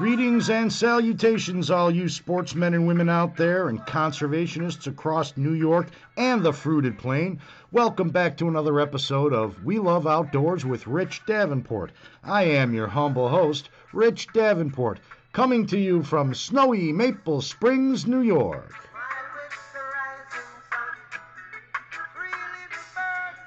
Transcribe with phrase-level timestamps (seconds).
[0.00, 5.88] Greetings and salutations, all you sportsmen and women out there and conservationists across New York
[6.16, 7.38] and the fruited plain.
[7.70, 11.92] Welcome back to another episode of We Love Outdoors with Rich Davenport.
[12.24, 15.00] I am your humble host, Rich Davenport,
[15.34, 18.89] coming to you from snowy Maple Springs, New York.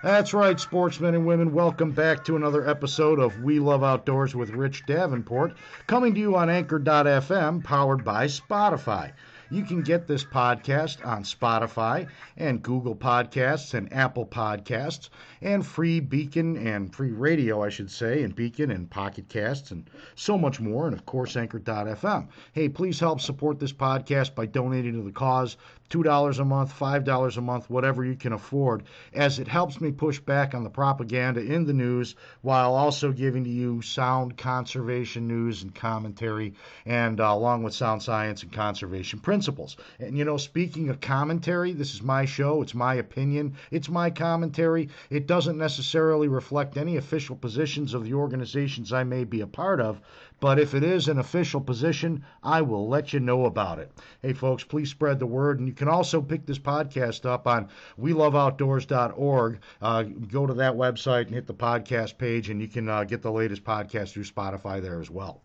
[0.03, 1.53] That's right, sportsmen and women.
[1.53, 5.55] Welcome back to another episode of We Love Outdoors with Rich Davenport,
[5.87, 9.13] coming to you on Anchor.fm, powered by Spotify.
[9.49, 15.07] You can get this podcast on Spotify and Google Podcasts and Apple Podcasts
[15.41, 19.89] and free Beacon and free radio, I should say, and Beacon and Pocket Casts and
[20.15, 22.27] so much more, and of course, Anchor.fm.
[22.51, 25.55] Hey, please help support this podcast by donating to the cause
[25.93, 30.19] $2 a month, $5 a month, whatever you can afford, as it helps me push
[30.19, 35.61] back on the propaganda in the news while also giving to you sound conservation news
[35.61, 39.77] and commentary, and uh, along with sound science and conservation principles.
[39.99, 44.09] And you know, speaking of commentary, this is my show, it's my opinion, it's my
[44.09, 44.89] commentary.
[45.11, 49.79] It doesn't necessarily reflect any official positions of the organizations I may be a part
[49.79, 50.01] of,
[50.43, 53.89] but if it is an official position, I will let you know about it.
[54.21, 55.59] Hey, folks, please spread the word.
[55.59, 59.59] And you can also pick this podcast up on weloveoutdoors.org.
[59.81, 63.21] Uh, go to that website and hit the podcast page, and you can uh, get
[63.21, 65.41] the latest podcast through Spotify there as well.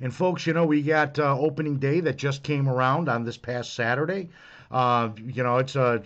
[0.00, 3.38] And folks, you know, we got uh, opening day that just came around on this
[3.38, 4.28] past Saturday.
[4.70, 6.02] Uh, you know, it's a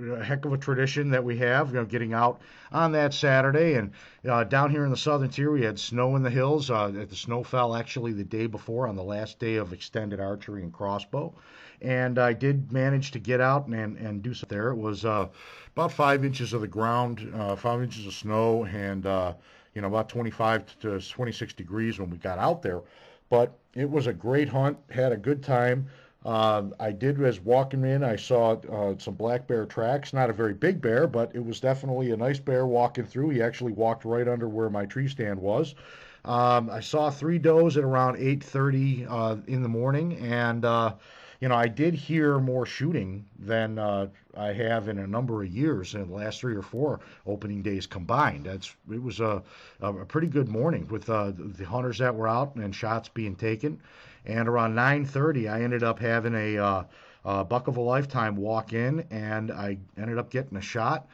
[0.00, 2.40] a heck of a tradition that we have, you know, getting out
[2.72, 3.74] on that Saturday.
[3.74, 3.92] And
[4.28, 6.70] uh, down here in the southern tier, we had snow in the hills.
[6.70, 10.62] Uh, the snow fell actually the day before on the last day of extended archery
[10.62, 11.34] and crossbow.
[11.82, 14.70] And I did manage to get out and, and do something there.
[14.70, 15.28] It was uh,
[15.74, 19.34] about five inches of the ground, uh, five inches of snow, and, uh,
[19.74, 22.82] you know, about 25 to 26 degrees when we got out there.
[23.30, 25.86] But it was a great hunt, had a good time.
[26.24, 30.12] Um, I did as walking in, I saw uh, some black bear tracks.
[30.12, 33.30] Not a very big bear, but it was definitely a nice bear walking through.
[33.30, 35.74] He actually walked right under where my tree stand was.
[36.26, 40.94] Um, I saw three does at around 8:30 uh, in the morning, and uh,
[41.40, 45.48] you know I did hear more shooting than uh, I have in a number of
[45.48, 48.44] years in the last three or four opening days combined.
[48.44, 49.42] That's it was a,
[49.80, 53.80] a pretty good morning with uh, the hunters that were out and shots being taken.
[54.26, 56.58] And around 9:30, I ended up having a,
[57.24, 61.06] uh, buck of a lifetime walk in, and I ended up getting a shot.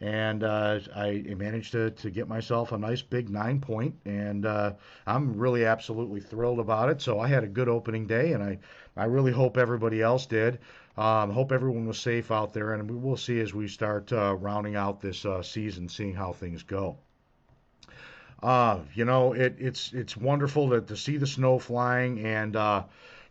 [0.00, 4.74] And uh, I managed to, to get myself a nice big nine point, and uh,
[5.06, 7.00] I'm really absolutely thrilled about it.
[7.00, 8.58] So I had a good opening day, and I,
[8.96, 10.58] I really hope everybody else did.
[10.98, 14.34] Um, hope everyone was safe out there, and we will see as we start uh,
[14.34, 16.98] rounding out this uh, season, seeing how things go.
[18.46, 22.84] Uh, you know, it, it's it's wonderful to, to see the snow flying, and uh,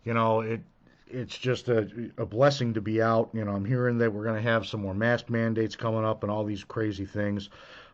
[0.04, 0.60] you know, it
[1.08, 1.88] it's just a,
[2.18, 3.30] a blessing to be out.
[3.32, 6.22] You know, I'm hearing that we're going to have some more mask mandates coming up
[6.22, 7.48] and all these crazy things.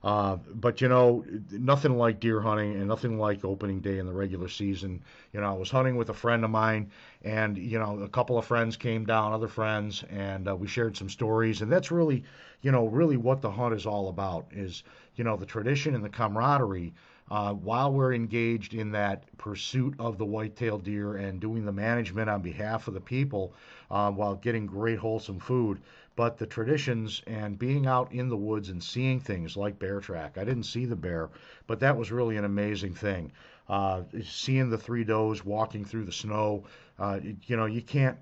[0.04, 4.12] Uh, but you know, nothing like deer hunting and nothing like opening day in the
[4.12, 5.00] regular season.
[5.32, 6.90] You know, I was hunting with a friend of mine,
[7.22, 10.96] and you know, a couple of friends came down, other friends, and uh, we shared
[10.96, 11.62] some stories.
[11.62, 12.24] And that's really,
[12.62, 14.46] you know, really what the hunt is all about.
[14.50, 14.82] Is
[15.14, 16.92] you know, the tradition and the camaraderie
[17.30, 22.28] uh, while we're engaged in that pursuit of the white-tailed deer and doing the management
[22.28, 23.54] on behalf of the people
[23.90, 25.80] uh, while getting great wholesome food.
[26.14, 30.36] But the traditions and being out in the woods and seeing things like bear track.
[30.36, 31.30] I didn't see the bear,
[31.66, 33.32] but that was really an amazing thing.
[33.68, 36.64] Uh, seeing the three does walking through the snow,
[36.98, 38.18] uh, you know, you can't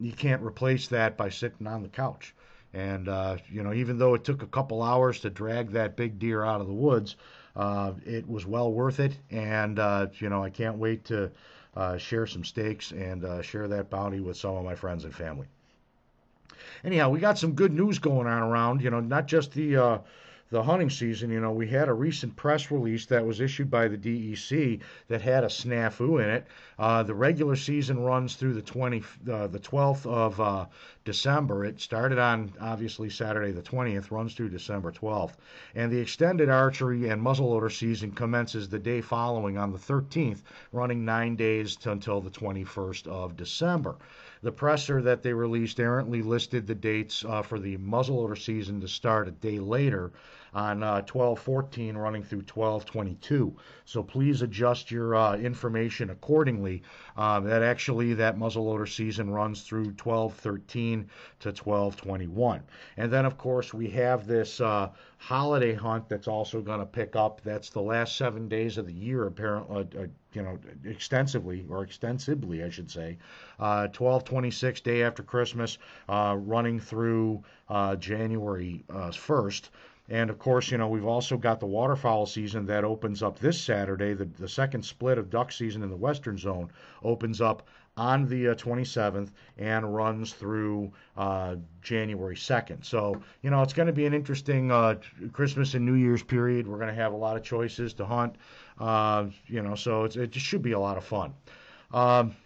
[0.00, 2.34] you can't replace that by sitting on the couch.
[2.74, 6.18] And uh, you know, even though it took a couple hours to drag that big
[6.18, 7.16] deer out of the woods,
[7.54, 11.30] uh, it was well worth it, and uh, you know I can't wait to
[11.76, 15.46] uh, share some steaks and share that bounty with some of my friends and family.
[16.84, 18.82] Anyhow, we got some good news going on around.
[18.82, 19.98] You know, not just the uh,
[20.50, 23.86] the hunting season, you know, we had a recent press release that was issued by
[23.86, 26.46] the DEC that had a snafu in it.
[26.78, 30.64] Uh, the regular season runs through the 20, uh, the 12th of uh,
[31.04, 31.66] December.
[31.66, 35.34] It started on obviously Saturday the 20th, runs through December 12th,
[35.74, 40.40] and the extended archery and muzzleloader season commences the day following on the 13th,
[40.72, 43.96] running nine days until the 21st of December.
[44.40, 48.88] The presser that they released errantly listed the dates uh, for the muzzleloader season to
[48.88, 50.12] start a day later
[50.54, 53.56] on uh, 1214 running through 1222.
[53.84, 56.82] So please adjust your uh, information accordingly.
[57.16, 61.08] Uh, that actually, that muzzleloader season runs through 1213
[61.40, 62.62] to 1221.
[62.96, 67.16] And then, of course, we have this uh, holiday hunt that's also going to pick
[67.16, 67.40] up.
[67.42, 71.82] That's the last seven days of the year, apparently, uh, uh, you know, extensively or
[71.82, 73.18] extensively, I should say.
[73.58, 75.78] Uh, 1226, day after Christmas,
[76.08, 79.68] uh, running through uh, January 1st.
[80.08, 83.60] And of course, you know, we've also got the waterfowl season that opens up this
[83.60, 84.14] Saturday.
[84.14, 86.70] The, the second split of duck season in the western zone
[87.02, 87.68] opens up
[87.98, 92.84] on the uh, 27th and runs through uh, January 2nd.
[92.84, 94.94] So, you know, it's going to be an interesting uh,
[95.32, 96.66] Christmas and New Year's period.
[96.66, 98.36] We're going to have a lot of choices to hunt,
[98.78, 101.34] uh, you know, so it just should be a lot of fun.
[101.92, 102.36] Um,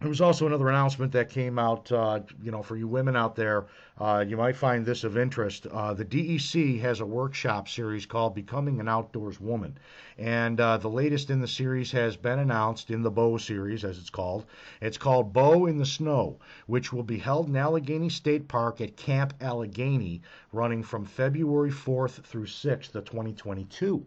[0.00, 3.36] there was also another announcement that came out, uh, you know, for you women out
[3.36, 3.66] there.
[3.96, 5.66] Uh, you might find this of interest.
[5.68, 9.78] Uh, the DEC has a workshop series called Becoming an Outdoors Woman.
[10.18, 13.98] And uh, the latest in the series has been announced in the Bow series, as
[13.98, 14.46] it's called.
[14.80, 18.96] It's called Bow in the Snow, which will be held in Allegany State Park at
[18.96, 24.04] Camp Allegany, running from February 4th through 6th of 2022.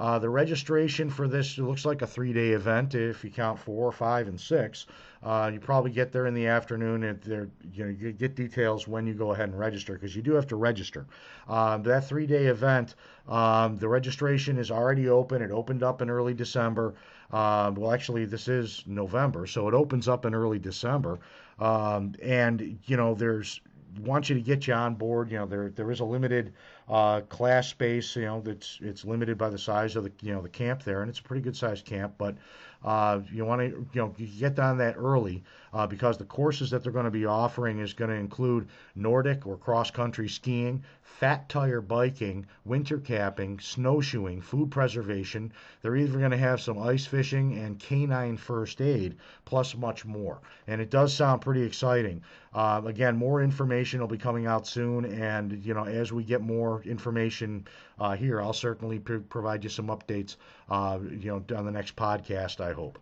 [0.00, 3.92] Uh, the registration for this looks like a three day event if you count four,
[3.92, 4.86] five, and six.
[5.22, 8.88] Uh, you probably get there in the afternoon and there, you know, you get details
[8.88, 11.06] when you go ahead and register because you do have to register.
[11.48, 12.94] Um, that three day event,
[13.28, 15.42] um, the registration is already open.
[15.42, 16.94] It opened up in early December.
[17.30, 21.18] Uh, well, actually, this is November, so it opens up in early December.
[21.58, 23.60] Um, and, you know, there's
[23.98, 25.30] want you to get you on board.
[25.30, 26.52] You know, there there is a limited
[26.88, 28.16] uh, class space.
[28.16, 31.02] You know, that's it's limited by the size of the you know the camp there,
[31.02, 32.14] and it's a pretty good sized camp.
[32.18, 32.36] But
[32.84, 35.42] uh, you want to you know get down that early
[35.72, 39.46] uh, because the courses that they're going to be offering is going to include Nordic
[39.46, 45.52] or cross country skiing, fat tire biking, winter camping, snowshoeing, food preservation.
[45.82, 50.40] They're either going to have some ice fishing and canine first aid, plus much more.
[50.66, 52.22] And it does sound pretty exciting.
[52.54, 56.40] Uh, again, more information will be coming out soon, and you know as we get
[56.40, 57.66] more information
[57.98, 60.36] uh, here, I'll certainly pr- provide you some updates.
[60.68, 62.98] Uh, you know on the next podcast, I hope.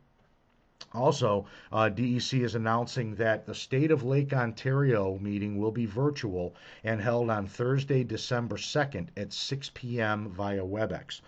[0.95, 6.55] Also, uh, DEC is announcing that the State of Lake Ontario meeting will be virtual
[6.83, 10.31] and held on Thursday, December 2nd at 6 p.m.
[10.31, 11.21] via WebEx.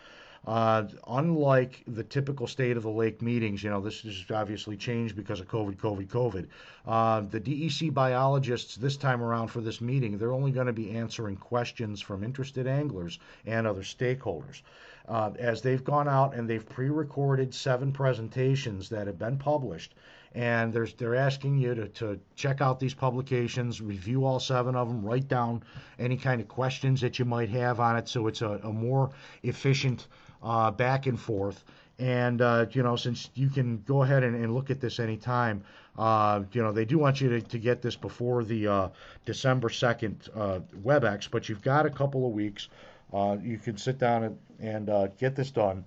[0.46, 5.14] Uh, unlike the typical state of the lake meetings, you know, this has obviously changed
[5.14, 6.46] because of COVID, COVID, COVID.
[6.86, 10.92] Uh, the DEC biologists this time around for this meeting, they're only going to be
[10.92, 14.62] answering questions from interested anglers and other stakeholders
[15.08, 19.94] uh, as they've gone out and they've pre-recorded seven presentations that have been published
[20.34, 25.04] and they're asking you to, to check out these publications, review all seven of them,
[25.04, 25.62] write down
[25.98, 29.10] any kind of questions that you might have on it so it's a, a more
[29.42, 30.06] efficient
[30.42, 31.64] uh, back and forth.
[31.98, 35.64] And, uh, you know, since you can go ahead and, and look at this anytime,
[35.98, 38.88] uh, you know, they do want you to, to get this before the uh,
[39.26, 42.68] December 2nd uh, WebEx, but you've got a couple of weeks.
[43.12, 45.84] Uh, you can sit down and, and uh, get this done.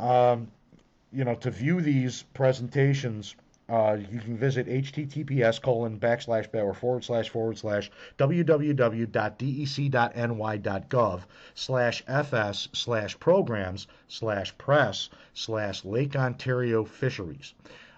[0.00, 0.48] Um,
[1.12, 3.36] you know, to view these presentations,
[3.68, 9.10] uh, you can visit https colon backslash or forward slash forward slash www.dec.ny.gov
[11.54, 17.54] slash fs slash programs slash press slash Lake Ontario Fisheries.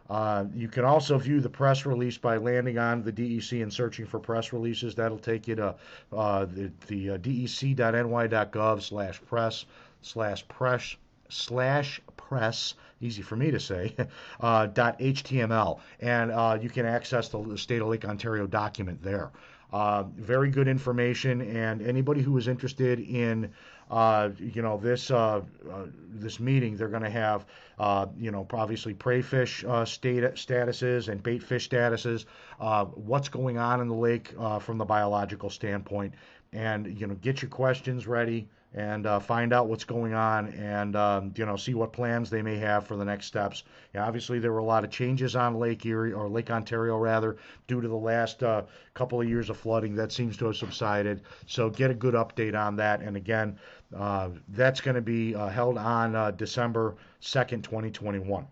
[0.09, 4.07] Uh, you can also view the press release by landing on the DEC and searching
[4.07, 4.95] for press releases.
[4.95, 5.75] That'll take you to
[6.13, 9.65] uh, the, the uh, dec.ny.gov slash press
[10.03, 10.97] slash press
[11.29, 13.93] slash press easy for me to say
[14.41, 19.33] uh, html and uh, you can access the state of lake ontario document there.
[19.73, 21.43] Uh, very good information.
[21.43, 23.53] And anybody who is interested in
[23.91, 25.41] uh, you know this uh,
[25.71, 27.47] uh, this meeting they're going to have
[27.79, 32.25] uh, you know obviously prey fish uh, state statuses and bait fish statuses
[32.95, 36.15] what's going on in the lake from the biological standpoint.
[36.53, 40.95] And you know get your questions ready and uh, find out what's going on and
[40.97, 43.65] um, you know see what plans they may have for the next steps.
[43.95, 47.39] Yeah, obviously, there were a lot of changes on Lake Erie or Lake Ontario rather
[47.67, 49.97] due to the last uh, couple of years of flooding.
[49.97, 51.23] That seems to have subsided.
[51.47, 53.01] So get a good update on that.
[53.01, 53.59] And again,
[53.97, 58.47] uh, that's going to be uh, held on uh, December second, 2021.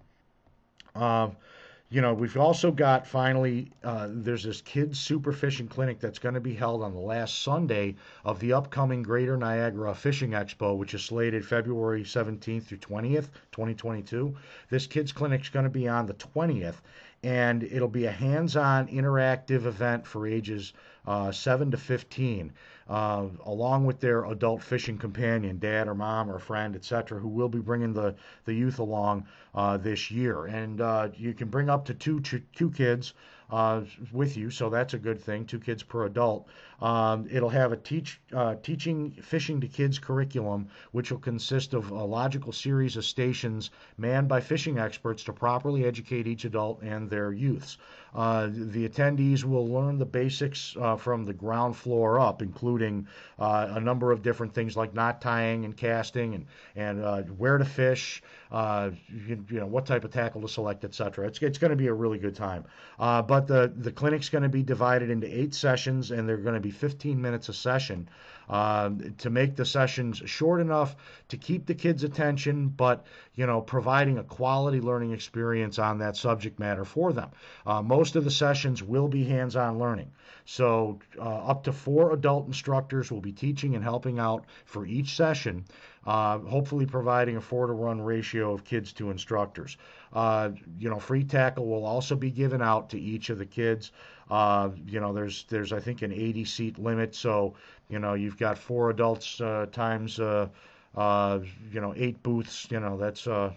[1.90, 6.34] You know, we've also got finally, uh, there's this kids super fishing clinic that's going
[6.34, 10.94] to be held on the last Sunday of the upcoming Greater Niagara Fishing Expo, which
[10.94, 14.34] is slated February 17th through 20th, 2022.
[14.70, 16.76] This kids clinic is going to be on the 20th,
[17.22, 20.72] and it'll be a hands on interactive event for ages
[21.06, 22.52] uh, 7 to 15.
[22.88, 27.48] uh, along with their adult fishing companion, dad or mom or friend, etc., who will
[27.48, 30.46] be bringing the, the youth along uh, this year.
[30.46, 33.14] And uh, you can bring up to two, two kids
[33.50, 33.82] uh,
[34.12, 35.44] with you, so that's a good thing.
[35.46, 36.48] Two kids per adult.
[36.80, 41.90] Um, it'll have a teach uh, teaching fishing to kids curriculum, which will consist of
[41.90, 47.08] a logical series of stations manned by fishing experts to properly educate each adult and
[47.08, 47.78] their youths.
[48.14, 53.06] Uh, the attendees will learn the basics uh, from the ground floor up, including
[53.38, 57.58] uh, a number of different things like knot tying and casting and, and uh, where
[57.58, 61.26] to fish, uh, you, you, know, what type of tackle to select, etc.
[61.26, 62.64] It's, it's going to be a really good time.
[62.98, 66.60] But the, the clinic's going to be divided into eight sessions, and they're going to
[66.60, 68.08] be 15 minutes a session
[68.48, 70.96] um, to make the sessions short enough
[71.28, 76.16] to keep the kids' attention, but you know, providing a quality learning experience on that
[76.16, 77.30] subject matter for them.
[77.66, 80.10] Uh, most of the sessions will be hands-on learning.
[80.46, 85.16] So uh, up to four adult instructors will be teaching and helping out for each
[85.16, 85.64] session,
[86.06, 89.76] uh, hopefully providing a four to one ratio of kids to instructors.
[90.12, 93.90] Uh, you know, free tackle will also be given out to each of the kids.
[94.30, 97.54] Uh, you know, there's there's I think an 80 seat limit, so
[97.88, 100.48] you know you've got four adults uh, times uh,
[100.96, 101.40] uh,
[101.72, 102.66] you know eight booths.
[102.70, 103.52] You know that's uh,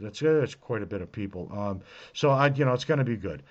[0.00, 1.50] that's that's quite a bit of people.
[1.52, 1.80] Um,
[2.12, 3.42] so I you know it's going to be good.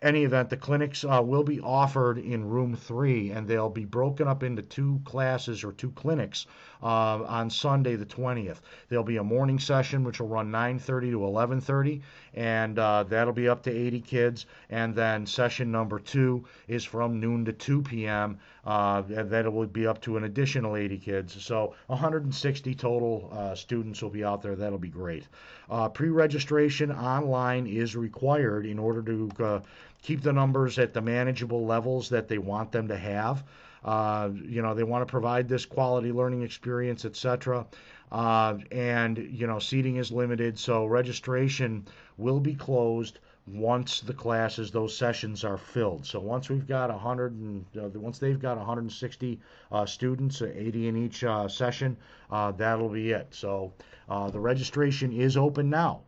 [0.00, 4.28] Any event, the clinics uh, will be offered in room three, and they'll be broken
[4.28, 6.46] up into two classes or two clinics
[6.80, 8.60] uh, on Sunday the 20th.
[8.88, 12.02] There'll be a morning session which will run 9:30 to 11:30,
[12.34, 14.46] and uh, that'll be up to 80 kids.
[14.70, 18.38] And then session number two is from noon to 2 p.m.
[18.68, 21.42] Uh, and that will be up to an additional 80 kids.
[21.42, 24.54] So 160 total uh, students will be out there.
[24.56, 25.26] That'll be great.
[25.70, 29.60] Uh, pre-registration online is required in order to uh,
[30.02, 33.42] keep the numbers at the manageable levels that they want them to have.
[33.86, 37.66] Uh, you know, they want to provide this quality learning experience, etc.
[38.12, 41.86] Uh, and you know, seating is limited, so registration
[42.18, 43.18] will be closed
[43.52, 46.04] once the classes, those sessions are filled.
[46.04, 49.40] So once we've got 100 and uh, once they've got 160
[49.72, 51.96] uh, students, uh, 80 in each uh, session,
[52.30, 53.28] uh, that'll be it.
[53.30, 53.72] So
[54.08, 56.02] uh, the registration is open now.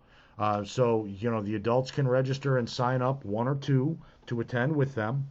[0.65, 4.75] so you know the adults can register and sign up, one or two, to attend
[4.75, 5.29] with them.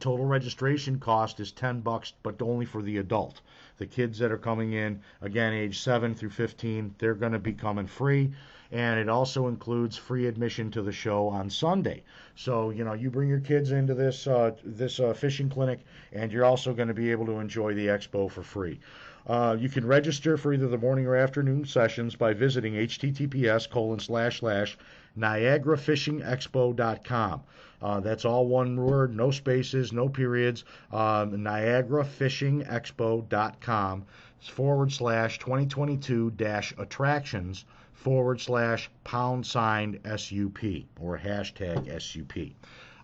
[0.00, 3.42] Total registration cost is 10 bucks, but only for the adult.
[3.76, 7.52] The kids that are coming in, again, age 7 through 15, they're going to be
[7.52, 8.32] coming free.
[8.72, 12.02] And it also includes free admission to the show on Sunday.
[12.34, 15.80] So, you know, you bring your kids into this, uh, this uh, fishing clinic,
[16.12, 18.80] and you're also going to be able to enjoy the expo for free.
[19.26, 24.00] Uh, you can register for either the morning or afternoon sessions by visiting https colon
[24.00, 24.76] slash slash
[25.16, 27.42] niagarafishingexpo.com.
[27.80, 30.64] Uh, that's all one word, no spaces, no periods.
[30.92, 34.04] Um, NiagaraFishingExpo.com
[34.40, 37.64] forward slash 2022 dash attractions
[38.02, 40.58] forward slash pound sign SUP
[41.00, 42.36] or hashtag SUP.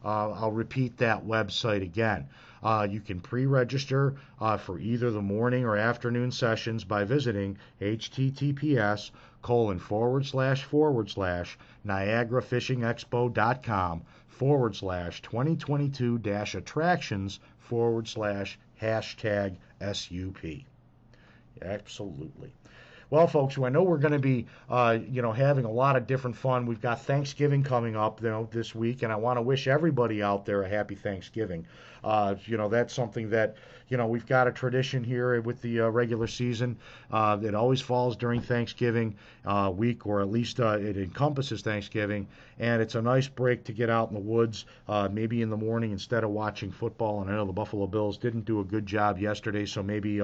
[0.05, 2.27] Uh, I'll repeat that website again.
[2.63, 9.13] Uh, you can pre-register uh, for either the morning or afternoon sessions by visiting https
[9.43, 20.65] colon forward slash forward slash niagarafishingexpo.com forward slash 2022 dash attractions forward slash hashtag SUP.
[21.63, 22.51] Absolutely.
[23.11, 26.07] Well, folks, I know we're going to be, uh, you know, having a lot of
[26.07, 26.67] different fun.
[26.67, 30.23] We've got Thanksgiving coming up, you know, this week, and I want to wish everybody
[30.23, 31.67] out there a happy Thanksgiving.
[32.05, 33.57] Uh, you know, that's something that,
[33.89, 36.77] you know, we've got a tradition here with the uh, regular season.
[37.11, 42.27] Uh, it always falls during Thanksgiving uh, week, or at least uh, it encompasses Thanksgiving,
[42.59, 45.57] and it's a nice break to get out in the woods, uh, maybe in the
[45.57, 47.23] morning instead of watching football.
[47.23, 50.21] And I know the Buffalo Bills didn't do a good job yesterday, so maybe,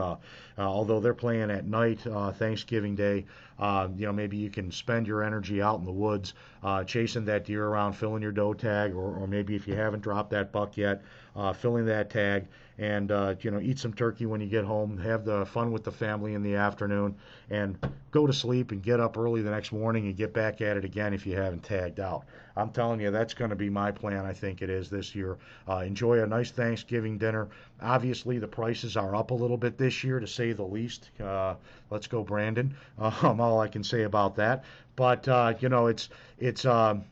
[0.59, 2.01] although they're playing at night,
[2.35, 3.25] Thanksgiving Day,
[3.59, 7.25] Uh, you know, maybe you can spend your energy out in the woods, uh, chasing
[7.25, 10.51] that deer around, filling your doe tag, or, or maybe if you haven't dropped that
[10.53, 11.03] buck yet,
[11.37, 12.47] uh, filling that tag
[12.79, 15.85] and uh, you know eat some turkey when you get home, have the fun with
[15.85, 17.15] the family in the afternoon,
[17.51, 17.79] and
[18.11, 20.85] go to sleep and get up early the next morning and get back at it
[20.85, 22.25] again if you haven't tagged out.
[22.57, 24.25] I'm telling you, that's going to be my plan.
[24.25, 25.37] I think it is this year.
[25.69, 27.49] Uh, enjoy a nice Thanksgiving dinner.
[27.81, 31.11] Obviously, the prices are up a little bit this year, to say the least.
[31.21, 31.55] Uh,
[31.91, 32.75] let's go, Brandon.
[33.25, 34.65] Um, all I can say about that.
[34.97, 37.05] But uh, you know, it's it's um,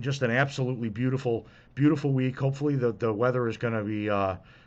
[0.00, 2.38] just an absolutely beautiful beautiful week.
[2.38, 4.10] Hopefully, the the weather is going to be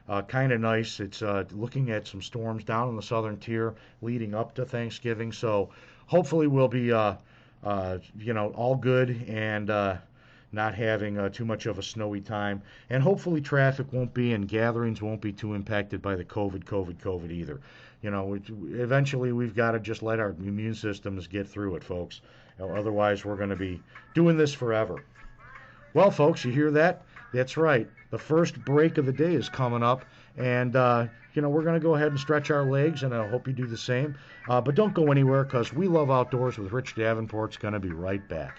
[0.09, 0.99] uh, kind of nice.
[0.99, 5.31] It's uh, looking at some storms down in the southern tier leading up to Thanksgiving.
[5.31, 5.69] So
[6.07, 7.15] hopefully we'll be, uh,
[7.63, 9.97] uh you know, all good and, uh,
[10.51, 14.47] not having uh, too much of a snowy time, and hopefully traffic won't be and
[14.47, 17.59] gatherings won't be too impacted by the COVID, COVID, COVID either.
[18.01, 18.39] You know,
[18.73, 22.21] eventually we've got to just let our immune systems get through it, folks.
[22.59, 23.81] Otherwise, we're going to be
[24.15, 25.03] doing this forever.
[25.93, 27.03] Well, folks, you hear that?
[27.31, 27.87] That's right.
[28.11, 30.05] The first break of the day is coming up,
[30.37, 33.27] and uh, you know we're going to go ahead and stretch our legs, and I
[33.27, 34.15] hope you do the same.
[34.47, 37.91] Uh, but don't go anywhere because we love outdoors with Rich Davenport's going to be
[37.91, 38.57] right back.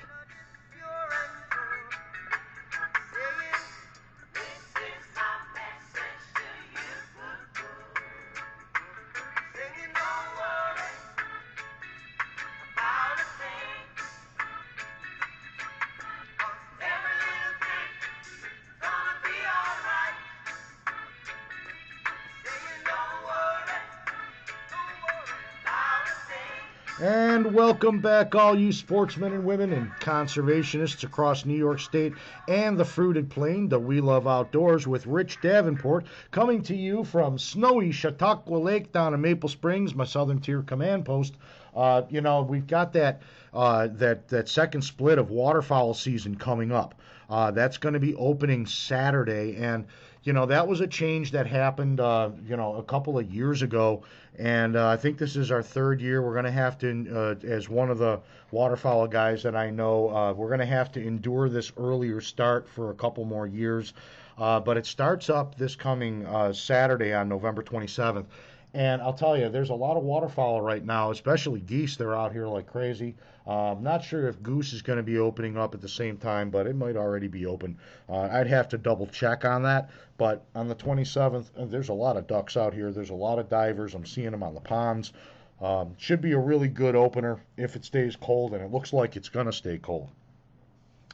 [27.90, 32.12] Welcome back, all you sportsmen and women and conservationists across New York State
[32.46, 37.36] and the fruited plain, the We Love Outdoors with Rich Davenport, coming to you from
[37.36, 41.34] snowy Chautauqua Lake down in Maple Springs, my Southern Tier Command Post.
[41.74, 46.70] Uh, you know, we've got that uh, that that second split of waterfowl season coming
[46.70, 46.94] up.
[47.28, 49.86] Uh, that's going to be opening Saturday, and
[50.22, 53.62] you know that was a change that happened, uh, you know, a couple of years
[53.62, 54.02] ago
[54.40, 56.22] and uh, I think this is our third year.
[56.22, 60.08] We're going to have to, uh, as one of the waterfowl guys that I know,
[60.08, 63.92] uh, we're going to have to endure this earlier start for a couple more years.
[64.38, 68.24] Uh, but it starts up this coming uh, Saturday on November 27th.
[68.72, 71.96] And I'll tell you, there's a lot of waterfowl right now, especially geese.
[71.96, 73.16] They're out here like crazy.
[73.46, 76.16] Uh, I'm not sure if goose is going to be opening up at the same
[76.16, 77.78] time, but it might already be open.
[78.08, 79.90] Uh, I'd have to double check on that.
[80.18, 82.92] But on the 27th, uh, there's a lot of ducks out here.
[82.92, 83.94] There's a lot of divers.
[83.94, 85.12] I'm seeing them on the ponds.
[85.60, 89.16] Um, should be a really good opener if it stays cold, and it looks like
[89.16, 90.08] it's going to stay cold.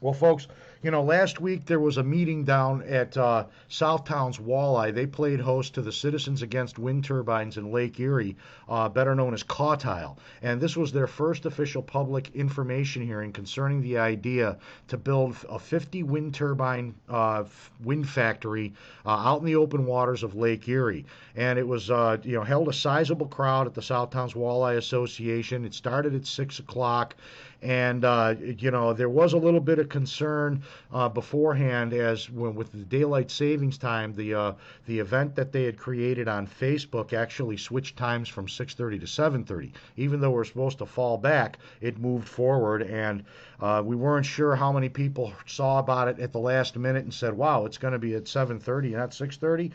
[0.03, 0.47] Well, folks,
[0.83, 4.95] you know, last week there was a meeting down at uh, Southtown's Walleye.
[4.95, 8.37] They played host to the Citizens Against Wind Turbines in Lake Erie,
[8.69, 10.19] uh, better known as CAWTILE.
[10.43, 15.59] And this was their first official public information hearing concerning the idea to build a
[15.59, 17.45] 50 wind turbine uh,
[17.83, 18.75] wind factory
[19.07, 21.07] uh, out in the open waters of Lake Erie.
[21.37, 25.65] And it was, uh, you know, held a sizable crowd at the Southtown's Walleye Association.
[25.65, 27.17] It started at 6 o'clock.
[27.63, 32.55] And, uh, you know, there was a little bit of concern uh, beforehand as when
[32.55, 34.53] with the daylight savings time, the uh,
[34.87, 39.73] the event that they had created on Facebook actually switched times from 6:30 to 7:30.
[39.97, 43.25] Even though we're supposed to fall back, it moved forward, and
[43.61, 47.15] uh, we weren't sure how many people saw about it at the last minute and
[47.15, 49.73] said, "Wow, it's going to be at 7:30, not 6:30."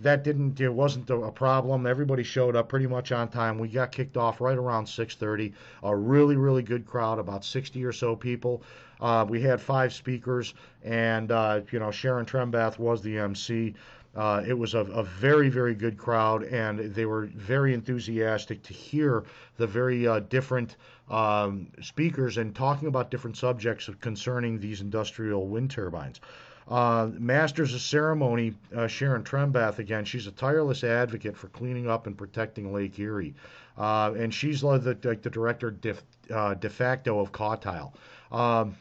[0.00, 1.86] That didn't it wasn't a problem.
[1.86, 3.58] Everybody showed up pretty much on time.
[3.58, 5.52] We got kicked off right around 6.30
[5.82, 8.62] a really really good crowd about 60 or so people.
[9.00, 13.74] Uh, we had five speakers and uh, you know sharon trembath was the mc
[14.16, 18.72] uh, it was a, a, very, very good crowd, and they were very enthusiastic to
[18.72, 19.24] hear
[19.56, 20.76] the very uh, different
[21.10, 26.20] um, speakers and talking about different subjects concerning these industrial wind turbines.
[26.68, 32.06] Uh, Masters of Ceremony, uh, Sharon Trembath, again, she's a tireless advocate for cleaning up
[32.06, 33.34] and protecting Lake Erie.
[33.76, 35.94] Uh, and she's the, the, the director de,
[36.32, 37.92] uh, facto of CAWTILE.
[38.32, 38.76] Um,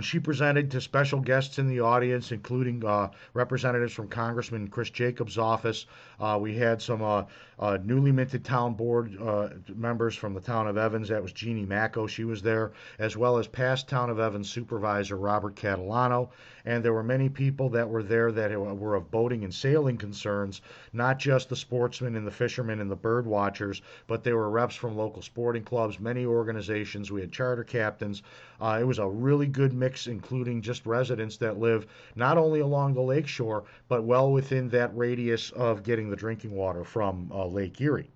[0.00, 5.36] she presented to special guests in the audience, including uh, representatives from Congressman Chris Jacobs'
[5.36, 5.84] office.
[6.18, 7.26] Uh, we had some
[7.58, 11.08] uh, uh newly minted town board uh, members from the town of Evans.
[11.08, 12.08] That was Jeannie Macco.
[12.08, 16.30] She was there, as well as past town of Evans supervisor Robert Catalano.
[16.64, 20.60] And there were many people that were there that were of boating and sailing concerns,
[20.92, 24.76] not just the sportsmen and the fishermen and the bird watchers, but there were reps
[24.76, 27.10] from local sporting clubs, many organizations.
[27.10, 28.22] We had charter captains.
[28.60, 32.94] Uh, it was a really good mix, including just residents that live not only along
[32.94, 38.10] the lakeshore, but well within that radius of getting the drinking water from Lake Erie.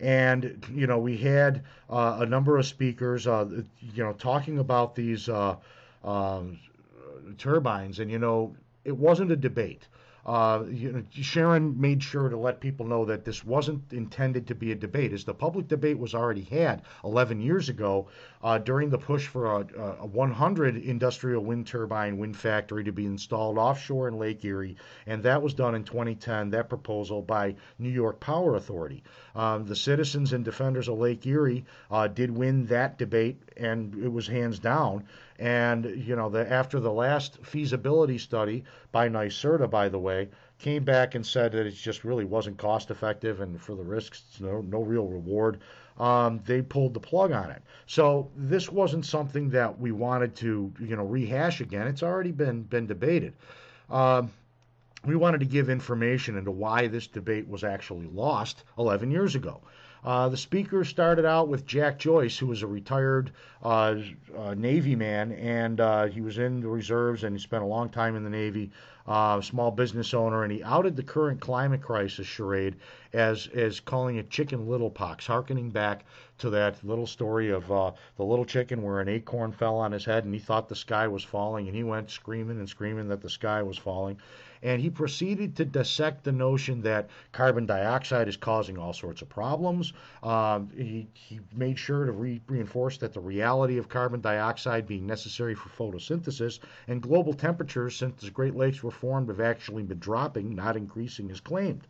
[0.00, 3.46] And, you know, we had uh, a number of speakers, uh,
[3.80, 5.56] you know, talking about these uh,
[6.02, 6.58] um,
[7.38, 8.00] turbines.
[8.00, 9.86] And, you know, it wasn't a debate.
[10.24, 14.54] Uh, you know, Sharon made sure to let people know that this wasn't intended to
[14.54, 18.06] be a debate, as the public debate was already had 11 years ago
[18.42, 19.66] uh, during the push for a,
[20.00, 25.24] a, 100 industrial wind turbine wind factory to be installed offshore in Lake Erie, and
[25.24, 26.50] that was done in 2010.
[26.50, 29.02] That proposal by New York Power Authority.
[29.34, 34.12] Um, the citizens and defenders of Lake Erie uh, did win that debate, and it
[34.12, 35.04] was hands down.
[35.38, 40.84] And you know, the, after the last feasibility study by NYSERDA, by the way, came
[40.84, 44.60] back and said that it just really wasn't cost effective, and for the risks, no
[44.60, 45.60] no real reward.
[45.98, 47.62] um, they pulled the plug on it.
[47.86, 51.86] So this wasn't something that we wanted to, you know, rehash again.
[51.86, 53.34] It's already been been debated.
[53.90, 54.30] Um,
[55.04, 59.60] we wanted to give information into why this debate was actually lost 11 years ago.
[60.04, 63.30] Uh, the speaker started out with Jack Joyce, who was a retired
[63.62, 63.94] uh,
[64.36, 67.88] uh, Navy man, and uh, he was in the reserves and he spent a long
[67.88, 68.70] time in the Navy.
[69.04, 72.76] Uh, small business owner, and he outed the current climate crisis charade
[73.12, 76.04] as as calling it chicken little pox, harkening back
[76.38, 80.04] to that little story of uh, the little chicken where an acorn fell on his
[80.04, 83.20] head and he thought the sky was falling, and he went screaming and screaming that
[83.20, 84.16] the sky was falling
[84.62, 89.28] and he proceeded to dissect the notion that carbon dioxide is causing all sorts of
[89.28, 89.92] problems.
[90.22, 95.06] Um, he, he made sure to re- reinforce that the reality of carbon dioxide being
[95.06, 99.98] necessary for photosynthesis and global temperatures since the Great Lakes were formed have actually been
[99.98, 101.86] dropping, not increasing as claimed.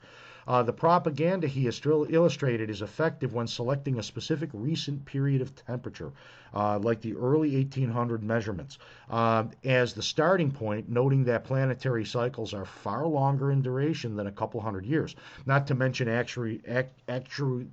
[0.47, 5.55] Uh, the propaganda he has illustrated is effective when selecting a specific recent period of
[5.55, 6.13] temperature,
[6.55, 8.79] uh, like the early 1800 measurements,
[9.11, 14.27] uh, as the starting point, noting that planetary cycles are far longer in duration than
[14.27, 15.15] a couple hundred years.
[15.47, 16.61] Not to mention actually,
[17.09, 17.65] actual,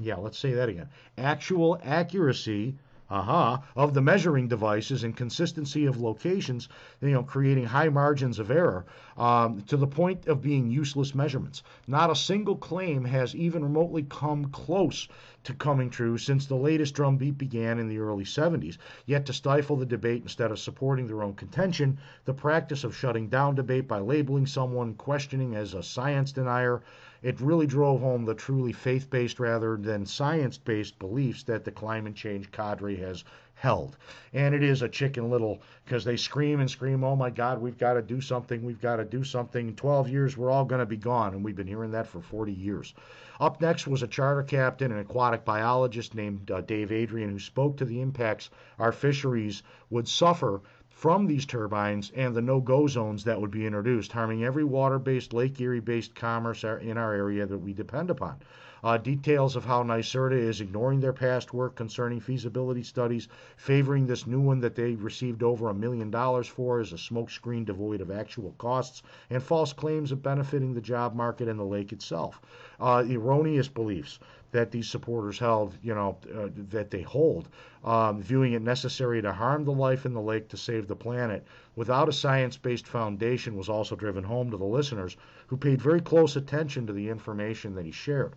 [0.00, 0.88] yeah, let's say that again.
[1.16, 2.74] Actual accuracy
[3.10, 6.68] aha, of the measuring devices and consistency of locations,
[7.00, 8.84] you know, creating high margins of error
[9.16, 11.62] um, to the point of being useless measurements.
[11.86, 15.08] Not a single claim has even remotely come close
[15.44, 18.76] to coming true since the latest drumbeat began in the early 70s.
[19.06, 23.28] Yet, to stifle the debate instead of supporting their own contention, the practice of shutting
[23.28, 26.82] down debate by labeling someone questioning as a science denier
[27.22, 31.70] it really drove home the truly faith based rather than science based beliefs that the
[31.70, 33.24] climate change cadre has
[33.58, 33.96] held.
[34.32, 37.78] And it is a chicken little because they scream and scream, oh my God, we've
[37.78, 39.74] got to do something, we've got to do something.
[39.74, 41.34] 12 years, we're all going to be gone.
[41.34, 42.94] And we've been hearing that for 40 years.
[43.40, 47.76] Up next was a charter captain and aquatic biologist named uh, Dave Adrian who spoke
[47.76, 50.60] to the impacts our fisheries would suffer
[50.98, 55.60] from these turbines and the no-go zones that would be introduced, harming every water-based, Lake
[55.60, 58.34] Erie-based commerce in our area that we depend upon.
[58.82, 64.26] Uh, details of how NYSERDA is ignoring their past work concerning feasibility studies, favoring this
[64.26, 68.10] new one that they received over a million dollars for as a smokescreen devoid of
[68.10, 72.40] actual costs, and false claims of benefiting the job market and the lake itself.
[72.80, 74.18] Uh, erroneous beliefs
[74.50, 77.48] that these supporters held, you know, uh, that they hold,
[77.84, 81.44] um, viewing it necessary to harm the life in the lake to save the planet
[81.76, 86.00] without a science based foundation was also driven home to the listeners who paid very
[86.00, 88.34] close attention to the information that he shared.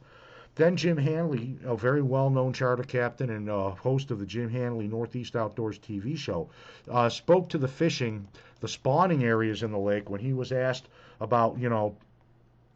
[0.55, 4.49] Then Jim Hanley, a very well known charter captain and uh, host of the Jim
[4.49, 6.49] Hanley Northeast Outdoors TV show,
[6.89, 8.27] uh, spoke to the fishing,
[8.59, 10.89] the spawning areas in the lake when he was asked
[11.21, 11.95] about, you know,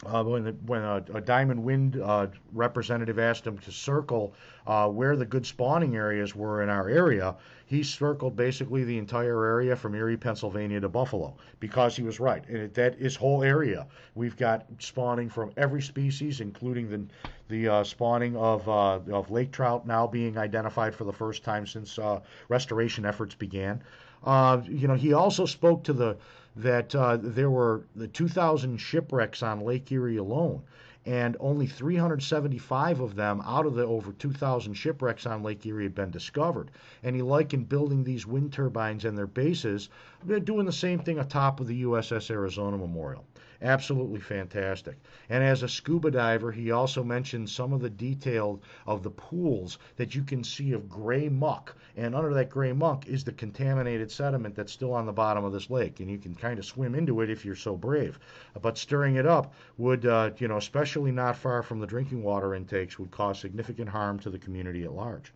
[0.05, 4.33] uh, when the, when a, a Diamond Wind uh, representative asked him to circle
[4.67, 9.45] uh, where the good spawning areas were in our area, he circled basically the entire
[9.45, 12.47] area from Erie, Pennsylvania to Buffalo because he was right.
[12.49, 13.87] And that is whole area.
[14.15, 17.05] We've got spawning from every species, including the
[17.47, 21.65] the uh, spawning of uh, of lake trout now being identified for the first time
[21.65, 23.81] since uh, restoration efforts began.
[24.25, 26.17] you know, he also spoke to the
[26.55, 30.61] that uh, there were the 2,000 shipwrecks on Lake Erie alone,
[31.05, 35.93] and only 375 of them out of the over 2,000 shipwrecks on Lake Erie had
[35.93, 36.71] been discovered.
[37.03, 39.89] And he likened building these wind turbines and their bases,
[40.27, 43.25] to doing the same thing atop of the USS Arizona Memorial.
[43.61, 44.97] Absolutely fantastic.
[45.29, 49.77] And as a scuba diver, he also mentioned some of the detail of the pools
[49.95, 51.75] that you can see of gray muck.
[51.95, 55.53] And under that gray muck is the contaminated sediment that's still on the bottom of
[55.53, 55.99] this lake.
[55.99, 58.19] And you can kind of swim into it if you're so brave.
[58.61, 62.55] But stirring it up would, uh, you know, especially not far from the drinking water
[62.55, 65.31] intakes, would cause significant harm to the community at large.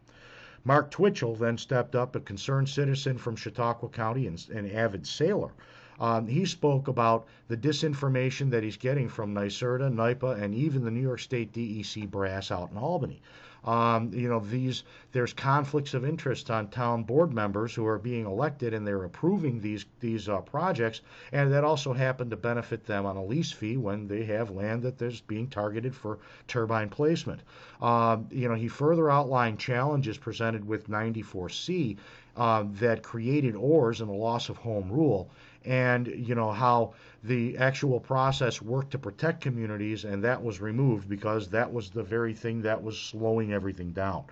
[0.66, 5.52] Mark Twitchell then stepped up, a concerned citizen from Chautauqua County and an avid sailor.
[6.00, 10.92] Um, he spoke about the disinformation that he's getting from NYSERDA, NYPA, and even the
[10.92, 13.22] New York State DEC brass out in Albany.
[13.66, 18.26] Um, you know, these there's conflicts of interest on town board members who are being
[18.26, 21.02] elected and they're approving these these uh, projects,
[21.34, 24.84] and that also happen to benefit them on a lease fee when they have land
[24.84, 27.42] that is being targeted for turbine placement.
[27.82, 31.98] Um, you know, he further outlined challenges presented with 94C
[32.40, 35.30] uh, that created ORS and the loss of home rule
[35.66, 41.10] and you know how the actual process worked to protect communities, and that was removed
[41.10, 44.24] because that was the very thing that was slowing everything down.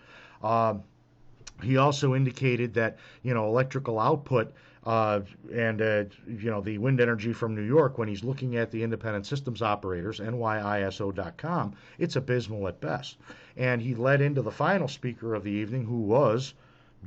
[0.42, 0.84] Um,
[1.62, 4.54] He also indicated that you know electrical output
[4.86, 5.22] uh,
[5.54, 8.84] and uh, you know the wind energy from New York when he's looking at the
[8.84, 13.18] independent systems operators nyiso.com it's abysmal at best
[13.58, 16.54] and he led into the final speaker of the evening who was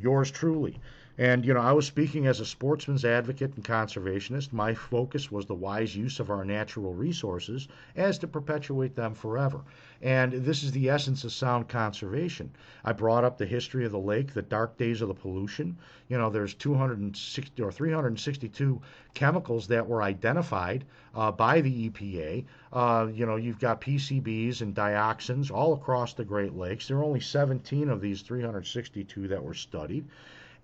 [0.00, 0.78] yours truly
[1.20, 4.54] and, you know, I was speaking as a sportsman's advocate and conservationist.
[4.54, 9.60] My focus was the wise use of our natural resources as to perpetuate them forever.
[10.00, 12.50] And this is the essence of sound conservation.
[12.86, 15.76] I brought up the history of the lake, the dark days of the pollution.
[16.08, 18.80] You know, there's 260 or 362
[19.12, 22.46] chemicals that were identified uh, by the EPA.
[22.72, 26.88] Uh, you know, you've got PCBs and dioxins all across the Great Lakes.
[26.88, 30.06] There are only 17 of these 362 that were studied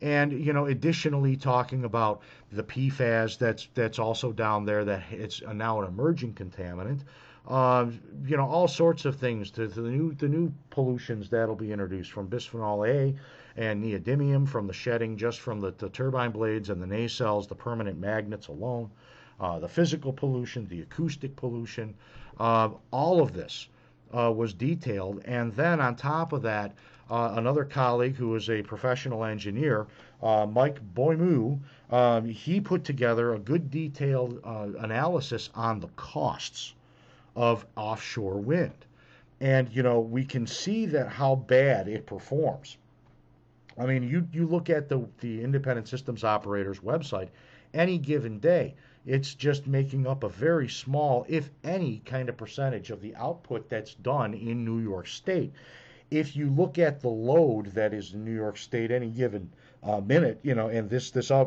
[0.00, 5.42] and you know additionally talking about the PFAS that's that's also down there that it's
[5.42, 7.00] now an emerging contaminant.
[7.48, 7.86] Uh,
[8.24, 11.72] you know all sorts of things to, to, the new the new pollutions that'll be
[11.72, 13.14] introduced from bisphenol A
[13.56, 17.54] and neodymium from the shedding just from the, the turbine blades and the nacelles, the
[17.54, 18.90] permanent magnets alone,
[19.40, 21.94] uh, the physical pollution, the acoustic pollution,
[22.38, 23.68] uh, all of this
[24.16, 26.74] uh, was detailed, and then on top of that,
[27.10, 29.86] uh, another colleague who is a professional engineer,
[30.22, 36.74] uh, Mike Boimu, um, he put together a good detailed uh, analysis on the costs
[37.36, 38.84] of offshore wind.
[39.40, 42.78] And, you know, we can see that how bad it performs.
[43.78, 47.28] I mean, you, you look at the, the independent systems operators website
[47.74, 52.90] any given day, it's just making up a very small, if any, kind of percentage
[52.90, 55.52] of the output that's done in New York State
[56.10, 59.50] if you look at the load that is in New York State any given
[59.82, 61.46] uh, minute, you know, and this this uh,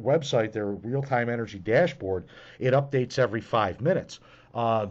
[0.00, 2.24] website, their real time energy dashboard,
[2.58, 4.20] it updates every five minutes.
[4.54, 4.86] Uh,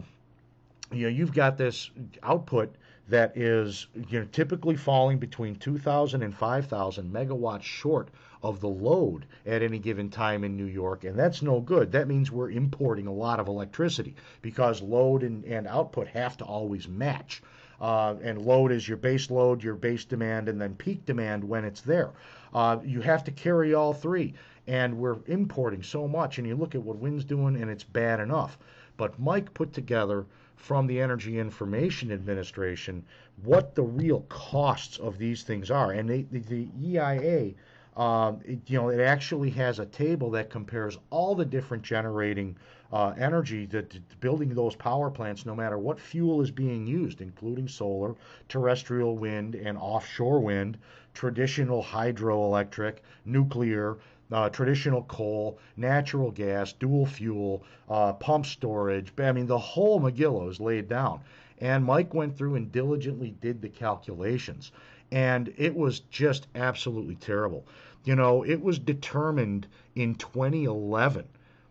[0.92, 1.90] you know, you've got this
[2.22, 2.74] output
[3.08, 8.08] that is you know typically falling between 2,000 and 5,000 megawatts short
[8.42, 11.92] of the load at any given time in New York, and that's no good.
[11.92, 16.44] That means we're importing a lot of electricity because load and, and output have to
[16.44, 17.42] always match.
[17.80, 21.64] Uh, and load is your base load, your base demand, and then peak demand when
[21.64, 22.10] it's there.
[22.52, 24.34] Uh, you have to carry all three,
[24.66, 26.38] and we're importing so much.
[26.38, 28.58] And you look at what wind's doing, and it's bad enough.
[28.96, 33.02] But Mike put together from the Energy Information Administration
[33.42, 37.54] what the real costs of these things are, and they, the, the EIA.
[37.96, 42.56] Um, it, you know, it actually has a table that compares all the different generating
[42.92, 43.82] uh, energy to,
[44.20, 48.14] building those power plants, no matter what fuel is being used, including solar,
[48.48, 50.76] terrestrial wind, and offshore wind,
[51.14, 53.98] traditional hydroelectric, nuclear,
[54.32, 59.12] uh, traditional coal, natural gas, dual fuel, uh, pump storage.
[59.18, 61.20] I mean, the whole Megillah is laid down.
[61.60, 64.72] And Mike went through and diligently did the calculations.
[65.12, 67.66] And it was just absolutely terrible.
[68.04, 71.28] You know, it was determined in 2011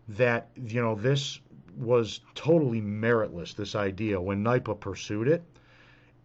[0.10, 1.40] that you know this
[1.78, 3.56] was totally meritless.
[3.56, 5.44] This idea when NYPA pursued it,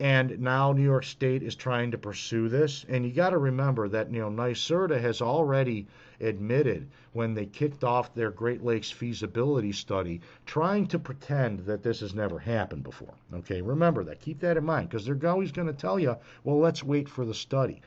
[0.01, 2.85] and now New York State is trying to pursue this.
[2.89, 5.87] And you got to remember that you know NYSERDA has already
[6.21, 12.01] admitted when they kicked off their Great Lakes feasibility study, trying to pretend that this
[12.01, 13.15] has never happened before.
[13.35, 14.21] Okay, remember that.
[14.21, 17.25] Keep that in mind because they're always going to tell you, well, let's wait for
[17.25, 17.83] the study.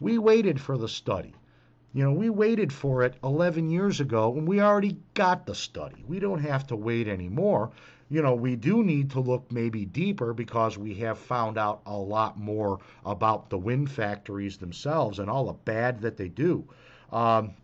[0.00, 1.34] We waited for the study.
[1.94, 6.04] You know, we waited for it 11 years ago and we already got the study.
[6.06, 7.70] We don't have to wait anymore.
[8.08, 11.96] You know, we do need to look maybe deeper because we have found out a
[11.96, 16.64] lot more about the wind factories themselves and all the bad that they do.
[17.10, 17.54] Um,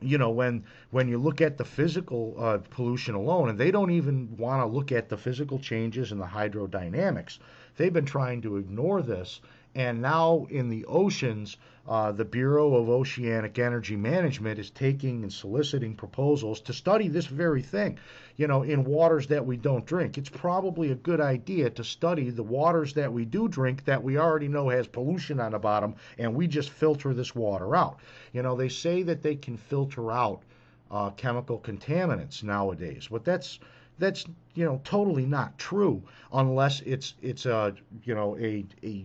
[0.00, 3.90] you know when when you look at the physical uh, pollution alone and they don't
[3.90, 7.38] even want to look at the physical changes and the hydrodynamics
[7.76, 9.40] they've been trying to ignore this
[9.74, 11.56] and now in the oceans,
[11.88, 17.26] uh, the Bureau of Oceanic Energy Management is taking and soliciting proposals to study this
[17.26, 17.98] very thing.
[18.36, 22.30] You know, in waters that we don't drink, it's probably a good idea to study
[22.30, 25.96] the waters that we do drink that we already know has pollution on the bottom,
[26.18, 27.98] and we just filter this water out.
[28.32, 30.42] You know, they say that they can filter out
[30.90, 33.58] uh, chemical contaminants nowadays, but that's
[33.98, 39.04] that's you know totally not true unless it's it's a you know a a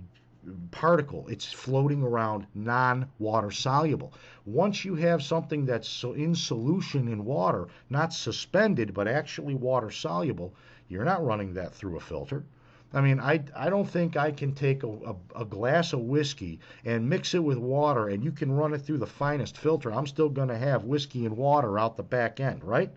[0.72, 1.28] particle.
[1.28, 4.14] It's floating around non-water soluble.
[4.46, 9.92] Once you have something that's so in solution in water, not suspended, but actually water
[9.92, 10.54] soluble,
[10.88, 12.46] you're not running that through a filter.
[12.92, 16.60] I mean, I, I don't think I can take a, a, a, glass of whiskey
[16.84, 19.94] and mix it with water and you can run it through the finest filter.
[19.94, 22.92] I'm still going to have whiskey and water out the back end, right?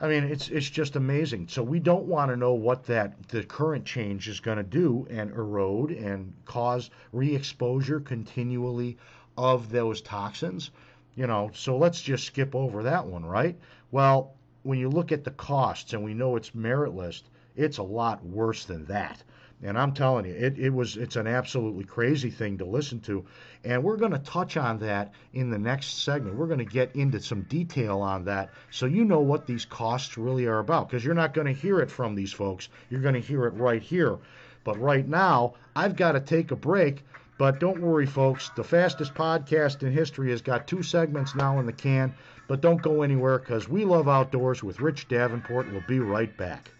[0.00, 1.48] I mean, it's it's just amazing.
[1.48, 5.06] So we don't want to know what that the current change is going to do
[5.10, 8.96] and erode and cause re-exposure continually
[9.36, 10.70] of those toxins.
[11.16, 13.58] You know, so let's just skip over that one, right?
[13.90, 17.82] Well, when you look at the costs and we know it's merit list, it's a
[17.82, 19.22] lot worse than that.
[19.60, 23.24] And I'm telling you, it, it was it's an absolutely crazy thing to listen to.
[23.64, 26.36] And we're going to touch on that in the next segment.
[26.36, 30.16] We're going to get into some detail on that so you know what these costs
[30.16, 30.88] really are about.
[30.88, 32.68] Because you're not going to hear it from these folks.
[32.88, 34.18] You're going to hear it right here.
[34.62, 37.04] But right now, I've got to take a break.
[37.36, 38.50] But don't worry, folks.
[38.54, 42.14] The fastest podcast in history has got two segments now in the can.
[42.46, 45.70] But don't go anywhere because we love outdoors with Rich Davenport.
[45.72, 46.70] We'll be right back.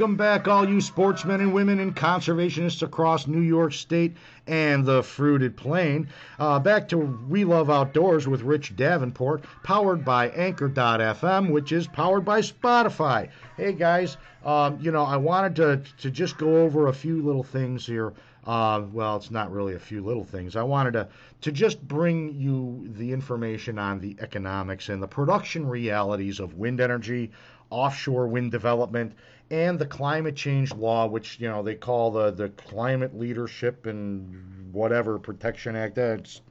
[0.00, 5.02] Welcome back, all you sportsmen and women and conservationists across New York State and the
[5.02, 6.08] fruited plain.
[6.38, 12.24] Uh, back to We Love Outdoors with Rich Davenport, powered by Anchor.fm, which is powered
[12.24, 13.28] by Spotify.
[13.58, 17.44] Hey guys, um, you know, I wanted to, to just go over a few little
[17.44, 18.14] things here.
[18.46, 20.56] Uh, well, it's not really a few little things.
[20.56, 21.08] I wanted to,
[21.42, 26.80] to just bring you the information on the economics and the production realities of wind
[26.80, 27.32] energy,
[27.70, 29.14] offshore wind development,
[29.50, 34.72] and the climate change law, which you know they call the the Climate Leadership and
[34.72, 35.94] whatever Protection Act.
[35.94, 36.42] That's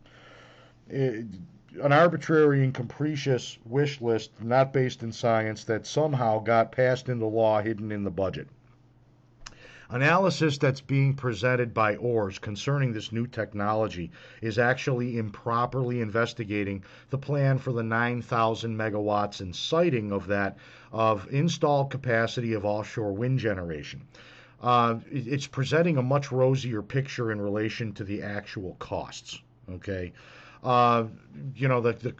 [0.89, 1.25] it,
[1.81, 7.25] an arbitrary and capricious wish list, not based in science, that somehow got passed into
[7.25, 8.47] law, hidden in the budget.
[9.91, 17.17] Analysis that's being presented by ORS concerning this new technology is actually improperly investigating the
[17.17, 20.57] plan for the 9,000 megawatts and siting of that
[20.91, 24.01] of installed capacity of offshore wind generation.
[24.61, 29.41] Uh, it's presenting a much rosier picture in relation to the actual costs.
[29.71, 30.13] Okay,
[30.63, 31.05] uh,
[31.55, 32.13] you know the, the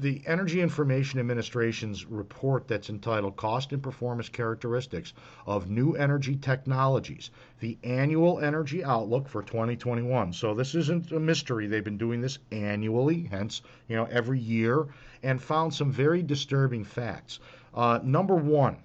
[0.00, 5.12] the Energy Information Administration's report that's entitled Cost and Performance Characteristics
[5.46, 10.32] of New Energy Technologies, the annual energy outlook for 2021.
[10.32, 11.66] So this isn't a mystery.
[11.66, 14.86] They've been doing this annually, hence, you know, every year,
[15.22, 17.38] and found some very disturbing facts.
[17.74, 18.78] Uh, number one,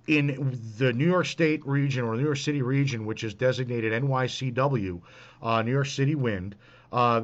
[0.07, 5.01] in the New York State region or New York City region, which is designated NYCW,
[5.43, 6.57] uh, New York City Wind,
[6.93, 7.23] uh,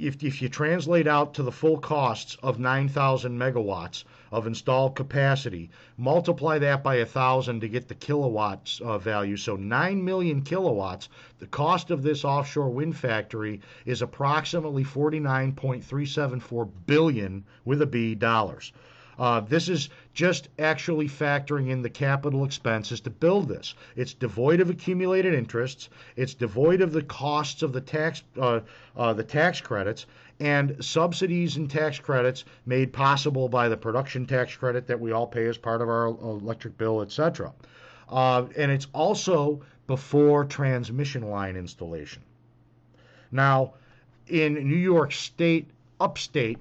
[0.00, 5.70] if, if you translate out to the full costs of 9,000 megawatts of installed capacity,
[5.96, 9.36] multiply that by a thousand to get the kilowatts uh, value.
[9.36, 11.08] So 9 million kilowatts.
[11.38, 18.72] The cost of this offshore wind factory is approximately 49.374 billion with a B dollars.
[19.18, 23.74] Uh, this is just actually factoring in the capital expenses to build this.
[23.96, 25.88] It's devoid of accumulated interests.
[26.16, 28.60] It's devoid of the costs of the tax, uh,
[28.96, 30.06] uh, the tax credits,
[30.40, 35.26] and subsidies and tax credits made possible by the production tax credit that we all
[35.26, 37.52] pay as part of our electric bill, etc.
[38.08, 42.22] Uh, and it's also before transmission line installation.
[43.30, 43.74] Now,
[44.28, 45.68] in New York State,
[46.00, 46.58] upstate,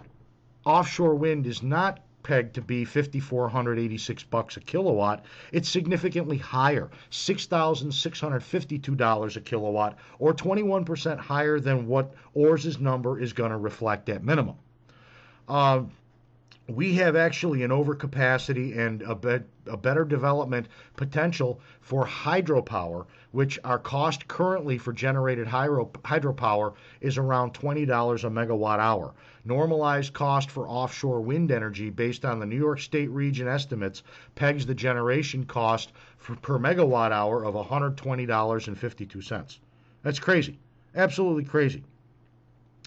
[0.66, 9.36] offshore wind is not pegged to be 5486 bucks a kilowatt it's significantly higher $6652
[9.36, 14.56] a kilowatt or 21% higher than what ors's number is going to reflect at minimum.
[15.48, 15.84] Uh,
[16.68, 23.60] we have actually an overcapacity and a, be- a better development potential for hydropower, which
[23.66, 29.14] our cost currently for generated hydro- hydropower is around $20 a megawatt hour.
[29.44, 34.04] Normalized cost for offshore wind energy, based on the New York State region estimates,
[34.36, 39.58] pegs the generation cost for, per megawatt hour of $120.52.
[40.02, 40.58] That's crazy.
[40.96, 41.84] Absolutely crazy.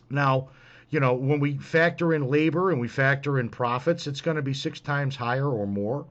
[0.09, 0.49] Now,
[0.91, 4.43] you know, when we factor in labor and we factor in profits, it's going to
[4.43, 6.07] be six times higher or more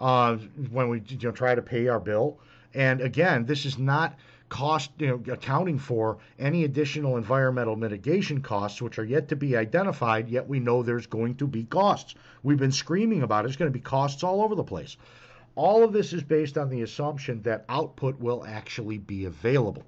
[0.00, 0.36] uh,
[0.70, 2.38] when we you know, try to pay our bill.
[2.74, 4.16] And again, this is not
[4.48, 9.56] cost, you know, accounting for any additional environmental mitigation costs, which are yet to be
[9.56, 12.14] identified, yet we know there's going to be costs.
[12.42, 13.48] We've been screaming about it.
[13.48, 14.96] There's going to be costs all over the place.
[15.54, 19.84] All of this is based on the assumption that output will actually be available.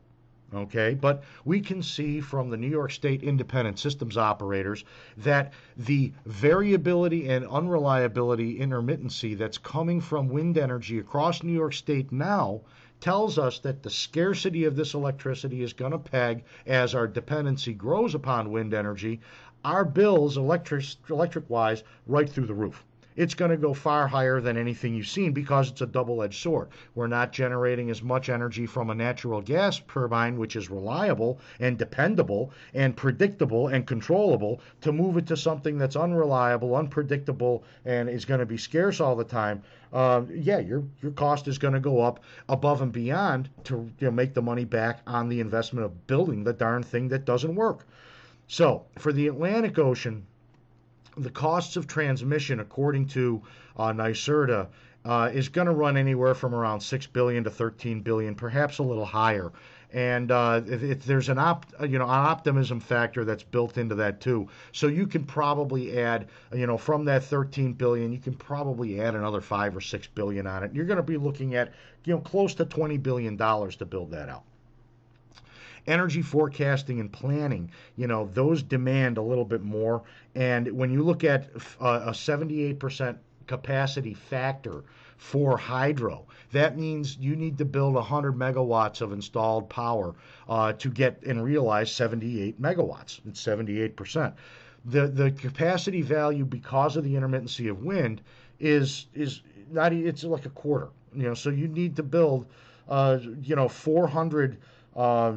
[0.54, 4.84] Okay, but we can see from the New York State independent systems operators
[5.16, 12.12] that the variability and unreliability intermittency that's coming from wind energy across New York State
[12.12, 12.60] now
[13.00, 17.72] tells us that the scarcity of this electricity is going to peg as our dependency
[17.72, 19.20] grows upon wind energy,
[19.64, 22.84] our bills electric electric wise right through the roof
[23.16, 26.40] it's going to go far higher than anything you've seen because it's a double edged
[26.40, 26.68] sword.
[26.94, 31.78] We're not generating as much energy from a natural gas turbine, which is reliable and
[31.78, 38.24] dependable and predictable and controllable, to move it to something that's unreliable, unpredictable, and is
[38.24, 39.62] going to be scarce all the time.
[39.92, 44.06] Uh, yeah, your your cost is going to go up above and beyond to you
[44.06, 47.54] know, make the money back on the investment of building the darn thing that doesn't
[47.54, 47.86] work.
[48.48, 50.26] So for the Atlantic Ocean,
[51.16, 53.42] the costs of transmission, according to
[53.76, 54.68] uh, NYSERDA,
[55.04, 58.82] uh, is going to run anywhere from around 6 billion to 13 billion, perhaps a
[58.82, 59.52] little higher.
[59.92, 63.94] And uh, if, if there's an op, you know, an optimism factor that's built into
[63.96, 64.48] that too.
[64.72, 69.14] So you can probably add, you know, from that 13 billion, you can probably add
[69.14, 70.72] another five or six billion on it.
[70.72, 71.72] You're going to be looking at,
[72.04, 74.44] you know, close to 20 billion dollars to build that out
[75.86, 80.02] energy forecasting and planning, you know, those demand a little bit more.
[80.34, 83.16] And when you look at uh, a 78%
[83.46, 84.84] capacity factor
[85.16, 90.14] for hydro, that means you need to build 100 megawatts of installed power
[90.48, 93.20] uh, to get and realize 78 megawatts.
[93.26, 94.32] It's 78%.
[94.84, 98.20] The, the capacity value because of the intermittency of wind
[98.58, 102.46] is is not it's like a quarter you know so you need to build
[102.88, 104.58] uh, you know 400
[104.96, 105.34] uh,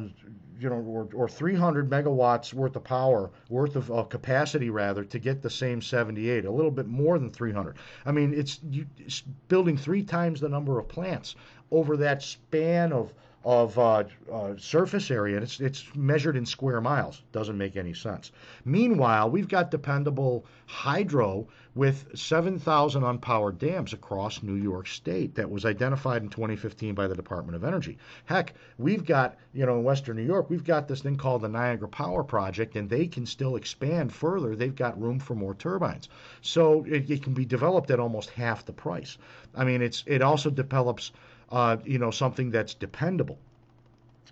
[0.58, 5.18] you know, or, or 300 megawatts worth of power, worth of uh, capacity rather, to
[5.18, 7.76] get the same 78, a little bit more than 300.
[8.04, 11.36] I mean, it's, you, it's building three times the number of plants
[11.70, 13.12] over that span of
[13.46, 17.22] of uh, uh, surface area, and it's, it's measured in square miles.
[17.30, 18.32] Doesn't make any sense.
[18.64, 25.64] Meanwhile, we've got dependable hydro with 7,000 unpowered dams across New York State that was
[25.64, 27.98] identified in 2015 by the Department of Energy.
[28.24, 31.48] Heck, we've got, you know, in Western New York, we've got this thing called the
[31.48, 34.56] Niagara Power Project, and they can still expand further.
[34.56, 36.08] They've got room for more turbines.
[36.40, 39.18] So it, it can be developed at almost half the price.
[39.54, 41.12] I mean, it's it also develops
[41.50, 43.38] uh, you know, something that's dependable.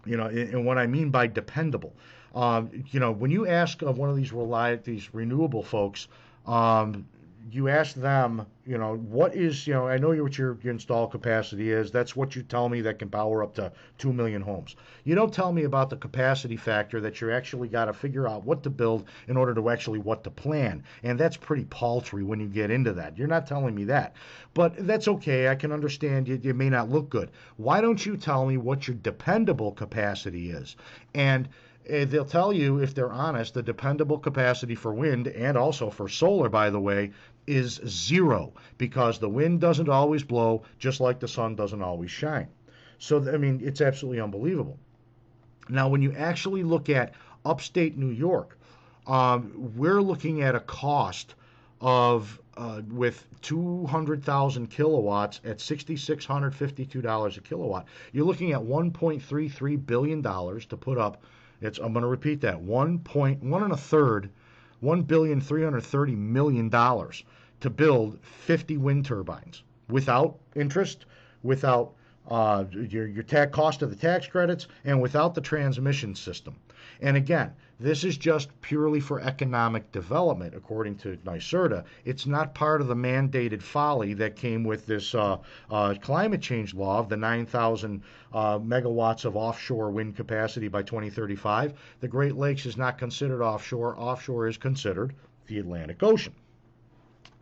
[0.07, 1.93] You know, and what I mean by dependable,
[2.35, 6.09] um, you know, when you ask of one of these rely these renewable folks,
[6.47, 7.07] um,
[7.51, 11.07] you ask them, you know, what is, you know, I know what your, your install
[11.07, 11.90] capacity is.
[11.90, 14.76] That's what you tell me that can power up to 2 million homes.
[15.05, 18.45] You don't tell me about the capacity factor that you actually got to figure out
[18.45, 20.82] what to build in order to actually what to plan.
[21.03, 23.18] And that's pretty paltry when you get into that.
[23.18, 24.14] You're not telling me that.
[24.55, 25.49] But that's okay.
[25.49, 27.30] I can understand it, it may not look good.
[27.57, 30.76] Why don't you tell me what your dependable capacity is?
[31.14, 31.49] And
[31.87, 36.49] they'll tell you, if they're honest, the dependable capacity for wind and also for solar,
[36.49, 37.12] by the way,
[37.47, 42.49] is zero because the wind doesn't always blow, just like the sun doesn't always shine.
[42.99, 44.78] So, I mean, it's absolutely unbelievable.
[45.68, 47.14] Now, when you actually look at
[47.45, 48.59] upstate New York,
[49.07, 51.35] um, we're looking at a cost
[51.80, 57.87] of uh, with 200,000 kilowatts at $6,652 a kilowatt.
[58.12, 61.22] You're looking at 1.33 billion dollars to put up.
[61.65, 64.29] It's I'm going to repeat that one point one and a third
[64.81, 67.25] one billion three hundred thirty million dollars
[67.61, 71.07] to build 50 wind turbines without interest,
[71.43, 71.95] without
[72.29, 76.55] uh, your, your tax cost of the tax credits, and without the transmission system.
[77.01, 81.84] And again, this is just purely for economic development, according to NYSERDA.
[82.05, 85.38] It's not part of the mandated folly that came with this uh,
[85.70, 91.74] uh, climate change law of the 9,000 uh, megawatts of offshore wind capacity by 2035.
[92.01, 93.99] The Great Lakes is not considered offshore.
[93.99, 95.14] Offshore is considered
[95.47, 96.34] the Atlantic Ocean.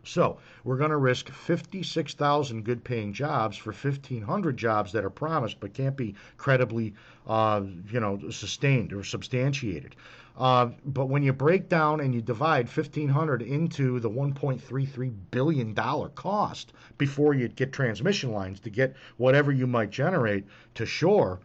[0.05, 5.61] So we're going to risk 56,000 good paying jobs for 1,500 jobs that are promised
[5.61, 6.93] but can't be credibly,
[7.25, 9.95] uh, you know, sustained or substantiated.
[10.37, 16.09] Uh, but when you break down and you divide 1,500 into the 1.33 billion dollar
[16.09, 20.45] cost before you get transmission lines to get whatever you might generate
[20.75, 21.39] to shore,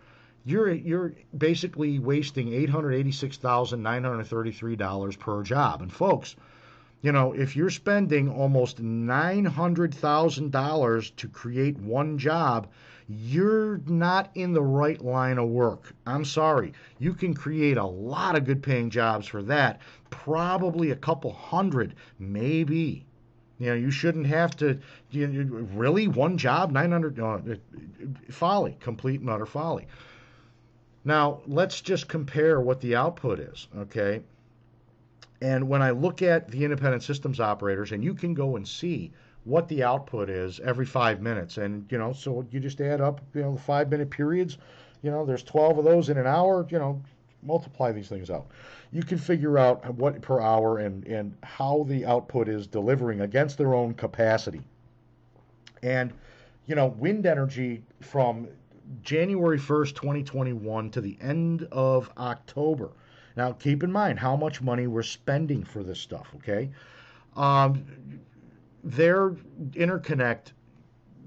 [0.44, 5.82] you're you're basically wasting $886,933 per job.
[5.82, 6.36] And folks,
[7.00, 12.66] you know, if you're spending almost $900,000 to create one job,
[13.08, 15.94] you're not in the right line of work.
[16.06, 16.72] I'm sorry.
[16.98, 19.80] You can create a lot of good paying jobs for that,
[20.10, 23.06] probably a couple hundred, maybe.
[23.58, 24.78] You know, you shouldn't have to.
[25.10, 27.18] You, really, one job, 900.
[27.18, 27.38] Uh,
[28.30, 29.86] folly, complete and utter folly.
[31.04, 34.20] Now, let's just compare what the output is, okay?
[35.40, 39.12] And when I look at the independent systems operators, and you can go and see
[39.44, 43.20] what the output is every five minutes, and you know, so you just add up,
[43.34, 44.58] you know, the five minute periods.
[45.02, 46.66] You know, there's 12 of those in an hour.
[46.70, 47.02] You know,
[47.42, 48.48] multiply these things out.
[48.92, 53.58] You can figure out what per hour and, and how the output is delivering against
[53.58, 54.62] their own capacity.
[55.82, 56.12] And,
[56.66, 58.48] you know, wind energy from
[59.02, 62.90] January 1st, 2021 to the end of October.
[63.38, 66.70] Now, keep in mind how much money we're spending for this stuff, okay?
[67.36, 67.84] Um,
[68.82, 69.30] their
[69.74, 70.50] interconnect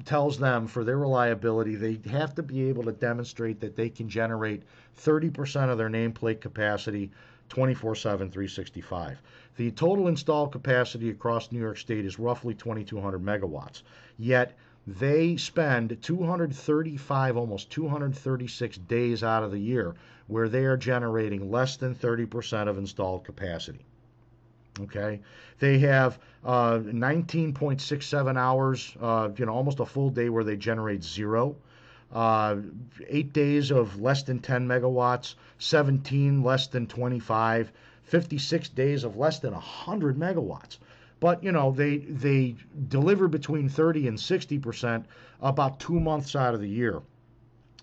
[0.03, 4.09] tells them for their reliability, they have to be able to demonstrate that they can
[4.09, 4.63] generate
[4.97, 7.11] 30% of their nameplate capacity
[7.47, 9.21] 24 7, 365.
[9.55, 13.83] The total installed capacity across New York State is roughly 2,200 megawatts.
[14.17, 19.95] Yet they spend 235, almost 236 days out of the year
[20.31, 23.85] where they are generating less than 30% of installed capacity.
[24.79, 25.19] Okay,
[25.59, 31.03] they have uh, 19.67 hours, uh, you know, almost a full day where they generate
[31.03, 31.57] zero.
[32.13, 32.55] Uh,
[33.09, 37.71] eight days of less than 10 megawatts, 17 less than 25,
[38.03, 40.77] 56 days of less than 100 megawatts.
[41.19, 42.55] But you know they they
[42.87, 45.05] deliver between 30 and 60 percent
[45.41, 47.01] about two months out of the year,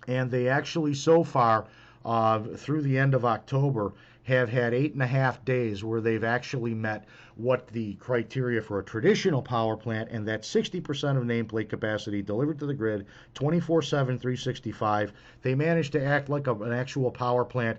[0.09, 1.67] and they actually so far
[2.09, 3.93] uh, through the end of October
[4.23, 7.07] have had eight and a half days where they've actually met
[7.37, 12.59] what the criteria for a traditional power plant, and that's 60% of nameplate capacity delivered
[12.59, 13.05] to the grid
[13.35, 15.13] 24 7, 365.
[15.43, 17.79] They managed to act like a, an actual power plant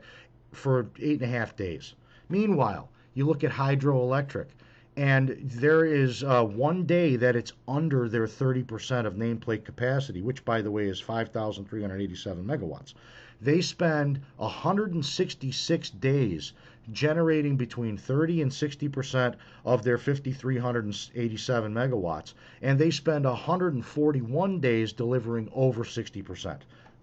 [0.51, 1.95] for eight and a half days.
[2.29, 4.45] Meanwhile, you look at hydroelectric
[4.95, 10.43] and there is uh, one day that it's under their 30% of nameplate capacity, which,
[10.43, 12.93] by the way, is 5,387 megawatts.
[13.41, 16.51] They spend 166 days
[16.91, 25.49] generating between 30 and 60% of their 5,387 megawatts, and they spend 141 days delivering
[25.53, 26.59] over 60%.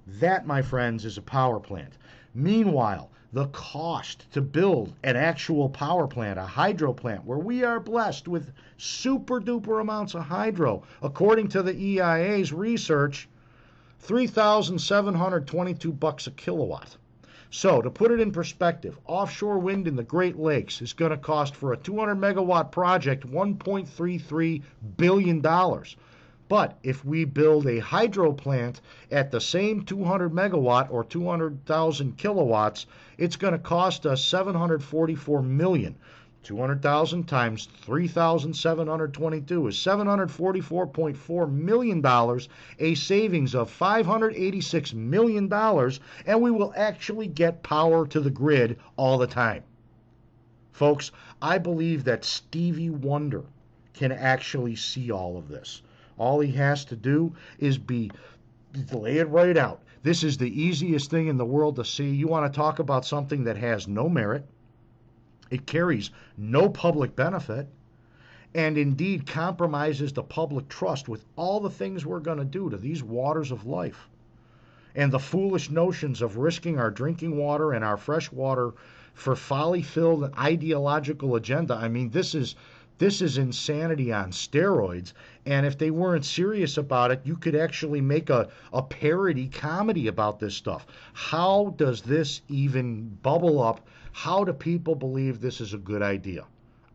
[0.06, 1.96] That, my friends, is a power plant.
[2.34, 7.80] Meanwhile, the cost to build an actual power plant, a hydro plant, where we are
[7.80, 13.28] blessed with super duper amounts of hydro, according to the EIA's research,
[14.06, 16.96] 3,722 bucks a kilowatt.
[17.50, 21.16] So, to put it in perspective, offshore wind in the Great Lakes is going to
[21.16, 24.62] cost for a 200 megawatt project 1.33
[24.96, 25.96] billion dollars.
[26.48, 28.80] But if we build a hydro plant
[29.10, 32.86] at the same 200 megawatt or 200,000 kilowatts,
[33.18, 35.96] it's going to cost us 744 million.
[36.46, 42.40] 200,000 times 3,722 is $744.4 million,
[42.78, 45.52] a savings of $586 million,
[46.24, 49.64] and we will actually get power to the grid all the time.
[50.70, 51.10] Folks,
[51.42, 53.42] I believe that Stevie Wonder
[53.92, 55.82] can actually see all of this.
[56.16, 58.12] All he has to do is be
[58.92, 59.82] lay it right out.
[60.04, 62.08] This is the easiest thing in the world to see.
[62.08, 64.46] You want to talk about something that has no merit,
[65.50, 67.68] it carries no public benefit,
[68.54, 72.76] and indeed compromises the public trust with all the things we're going to do to
[72.76, 74.08] these waters of life.
[74.94, 78.72] And the foolish notions of risking our drinking water and our fresh water
[79.12, 81.74] for folly filled ideological agenda.
[81.74, 82.54] I mean, this is
[82.98, 85.12] this is insanity on steroids.
[85.44, 90.06] And if they weren't serious about it, you could actually make a, a parody comedy
[90.06, 90.86] about this stuff.
[91.12, 93.86] How does this even bubble up?
[94.12, 96.46] How do people believe this is a good idea?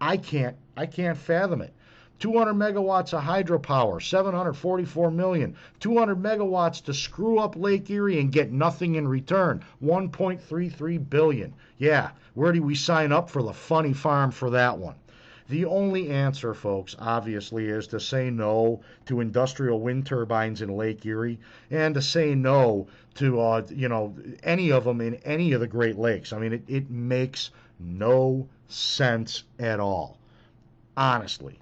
[0.02, 1.74] I can't I can't fathom it.
[2.18, 5.56] 200 megawatts of hydropower, 744 million.
[5.80, 11.54] 200 megawatts to screw up Lake Erie and get nothing in return, 1.33 billion.
[11.78, 14.96] Yeah, where do we sign up for the funny farm for that one?
[15.52, 21.06] The only answer, folks, obviously, is to say no to industrial wind turbines in Lake
[21.06, 21.40] Erie
[21.70, 25.68] and to say no to, uh, you know, any of them in any of the
[25.68, 26.32] Great Lakes.
[26.32, 30.18] I mean, it, it makes no sense at all,
[30.96, 31.60] honestly.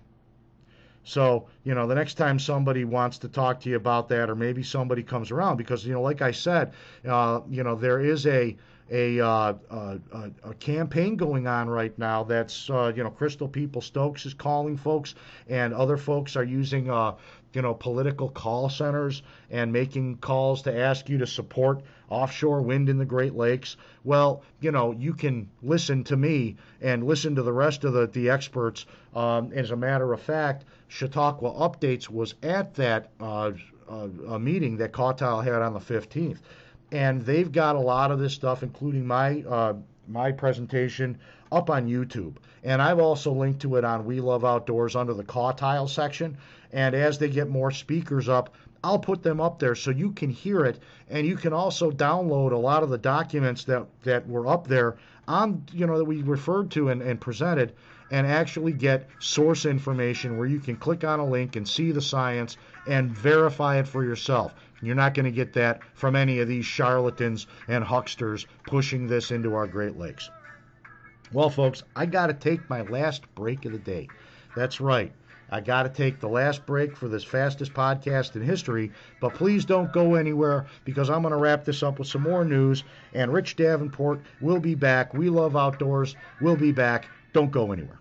[1.03, 4.35] So, you know, the next time somebody wants to talk to you about that, or
[4.35, 6.73] maybe somebody comes around, because, you know, like I said,
[7.07, 8.55] uh, you know, there is a,
[8.91, 9.99] a, uh, a,
[10.43, 15.15] a, campaign going on right now that's, uh, you know, Crystal Peoples-Stokes is calling folks,
[15.47, 17.13] and other folks are using, uh,
[17.53, 19.21] you know, political call centers
[19.51, 23.77] and making calls to ask you to support offshore wind in the Great Lakes.
[24.03, 28.07] Well, you know, you can listen to me and listen to the rest of the,
[28.07, 28.85] the experts.
[29.15, 33.51] Um, as a matter of fact, Chautauqua Updates was at that uh,
[33.89, 36.39] uh, meeting that Kautile had on the 15th.
[36.91, 39.73] And they've got a lot of this stuff, including my uh,
[40.07, 41.17] my presentation,
[41.51, 42.35] up on YouTube.
[42.63, 46.37] And I've also linked to it on We Love Outdoors under the Kautile section.
[46.73, 50.29] And as they get more speakers up, I'll put them up there so you can
[50.29, 50.79] hear it.
[51.09, 54.97] And you can also download a lot of the documents that, that were up there
[55.27, 57.73] on, you know, that we referred to and, and presented
[58.11, 62.01] and actually get source information where you can click on a link and see the
[62.01, 64.53] science and verify it for yourself.
[64.81, 69.31] You're not going to get that from any of these charlatans and hucksters pushing this
[69.31, 70.29] into our Great Lakes.
[71.31, 74.07] Well, folks, I got to take my last break of the day.
[74.55, 75.13] That's right.
[75.51, 79.65] I got to take the last break for this fastest podcast in history, but please
[79.65, 82.83] don't go anywhere because I'm going to wrap this up with some more news.
[83.13, 85.13] And Rich Davenport will be back.
[85.13, 86.15] We love outdoors.
[86.39, 87.07] We'll be back.
[87.33, 87.99] Don't go anywhere.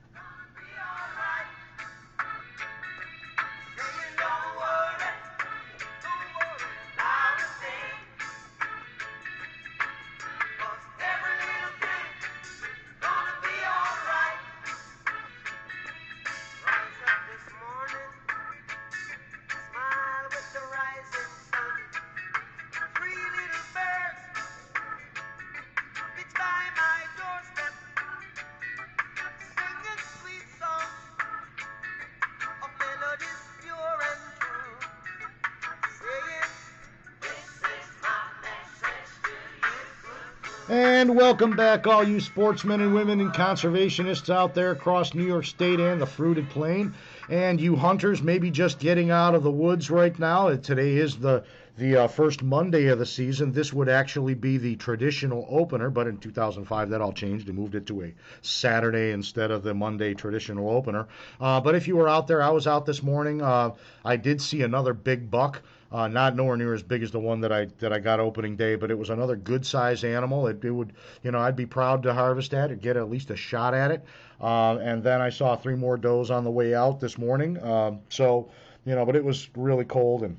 [41.38, 45.78] Welcome back, all you sportsmen and women and conservationists out there across New York State
[45.78, 46.92] and the fruited plain.
[47.30, 50.52] And you hunters, maybe just getting out of the woods right now.
[50.56, 51.44] Today is the
[51.76, 53.52] the uh, first Monday of the season.
[53.52, 57.46] This would actually be the traditional opener, but in 2005 that all changed.
[57.46, 61.06] They moved it to a Saturday instead of the Monday traditional opener.
[61.40, 63.42] Uh, but if you were out there, I was out this morning.
[63.42, 63.70] Uh,
[64.04, 65.62] I did see another big buck.
[65.90, 68.56] Uh, not nowhere near as big as the one that I that I got opening
[68.56, 70.46] day, but it was another good size animal.
[70.46, 73.30] It, it would, you know, I'd be proud to harvest at it, get at least
[73.30, 74.04] a shot at it.
[74.40, 77.62] Uh, and then I saw three more does on the way out this morning.
[77.62, 78.50] Um, so,
[78.84, 80.36] you know, but it was really cold and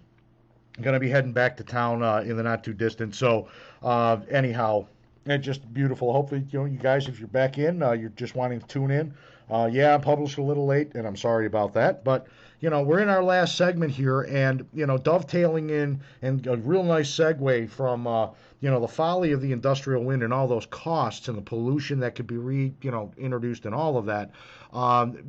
[0.81, 3.15] going to be heading back to town uh, in the not too distant.
[3.15, 3.49] So,
[3.81, 4.85] uh, anyhow,
[5.25, 6.13] it's just beautiful.
[6.13, 8.91] Hopefully, you know, you guys, if you're back in, uh, you're just wanting to tune
[8.91, 9.13] in.
[9.49, 12.03] Uh, yeah, I published a little late, and I'm sorry about that.
[12.03, 12.27] But
[12.59, 16.57] you know, we're in our last segment here, and you know, dovetailing in and a
[16.57, 18.27] real nice segue from uh,
[18.59, 21.99] you know the folly of the industrial wind and all those costs and the pollution
[22.01, 24.31] that could be re you know introduced and all of that.
[24.73, 25.25] Um,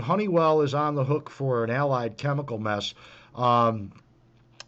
[0.00, 2.94] Honeywell is on the hook for an allied chemical mess.
[3.34, 3.92] Um,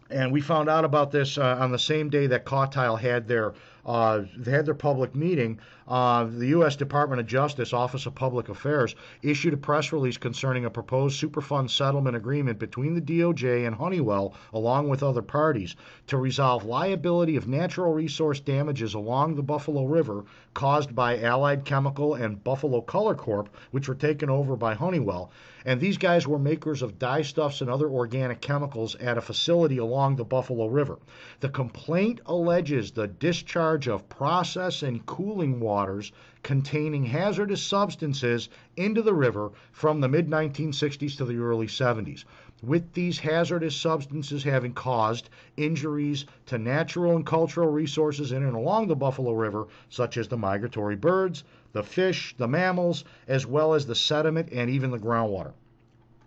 [0.09, 3.53] and we found out about this uh, on the same day that Kautile had their
[3.85, 5.59] uh, they had their public meeting.
[5.87, 6.75] Uh, the U.S.
[6.75, 11.69] Department of Justice Office of Public Affairs issued a press release concerning a proposed Superfund
[11.69, 15.75] settlement agreement between the DOJ and Honeywell, along with other parties,
[16.07, 20.23] to resolve liability of natural resource damages along the Buffalo River
[20.53, 25.31] caused by Allied Chemical and Buffalo Color Corp, which were taken over by Honeywell.
[25.65, 30.15] And these guys were makers of dyestuffs and other organic chemicals at a facility along
[30.15, 30.97] the Buffalo River.
[31.39, 36.11] The complaint alleges the discharge of process and cooling waters
[36.43, 42.23] containing hazardous substances into the river from the mid 1960s to the early 70s
[42.61, 48.87] with these hazardous substances having caused injuries to natural and cultural resources in and along
[48.87, 51.43] the Buffalo River, such as the migratory birds,
[51.73, 55.53] the fish, the mammals, as well as the sediment and even the groundwater.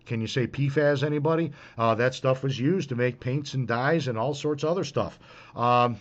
[0.07, 1.53] Can you say PFAS, anybody?
[1.79, 4.85] Uh, that stuff was used to make paints and dyes and all sorts of other
[4.85, 5.19] stuff.
[5.57, 5.99] Um,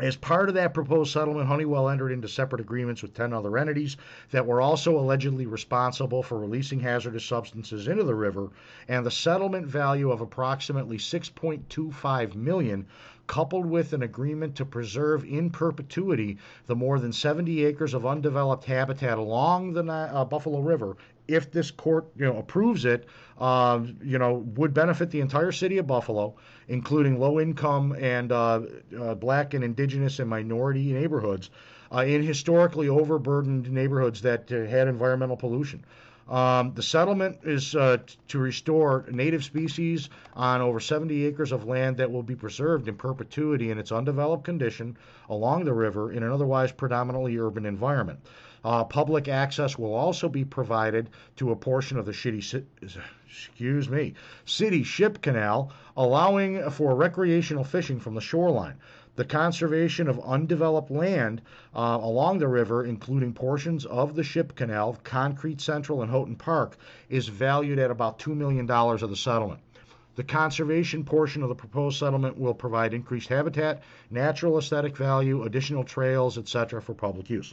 [0.00, 3.96] as part of that proposed settlement, Honeywell entered into separate agreements with 10 other entities
[4.30, 8.50] that were also allegedly responsible for releasing hazardous substances into the river,
[8.86, 12.86] and the settlement value of approximately 6.25 million
[13.26, 18.64] coupled with an agreement to preserve in perpetuity the more than 70 acres of undeveloped
[18.64, 20.96] habitat along the uh, Buffalo River
[21.28, 23.06] if this court you know approves it,
[23.38, 26.34] uh, you know would benefit the entire city of Buffalo,
[26.66, 28.62] including low income and uh,
[28.98, 31.50] uh, black and indigenous and minority neighborhoods,
[31.94, 35.84] uh, in historically overburdened neighborhoods that uh, had environmental pollution.
[36.28, 37.98] Um, the settlement is uh,
[38.28, 42.96] to restore native species on over 70 acres of land that will be preserved in
[42.96, 44.98] perpetuity in its undeveloped condition
[45.30, 48.20] along the river in an otherwise predominantly urban environment.
[48.64, 52.42] Uh, public access will also be provided to a portion of the city,
[53.26, 58.76] excuse me, city ship canal, allowing for recreational fishing from the shoreline
[59.18, 61.42] the conservation of undeveloped land
[61.74, 66.76] uh, along the river, including portions of the Ship Canal, Concrete Central, and Houghton Park,
[67.08, 69.58] is valued at about $2 million of the settlement.
[70.14, 75.82] The conservation portion of the proposed settlement will provide increased habitat, natural aesthetic value, additional
[75.82, 76.80] trails, etc.
[76.80, 77.52] for public use.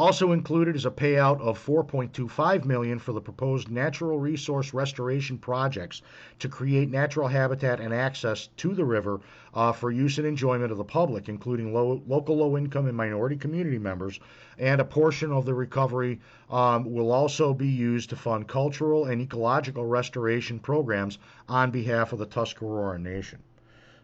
[0.00, 6.00] Also included is a payout of 4.25 million for the proposed natural resource restoration projects
[6.38, 9.20] to create natural habitat and access to the river
[9.52, 13.36] uh, for use and enjoyment of the public, including low, local low income and minority
[13.36, 14.18] community members.
[14.58, 19.20] And a portion of the recovery um, will also be used to fund cultural and
[19.20, 23.40] ecological restoration programs on behalf of the Tuscarora Nation.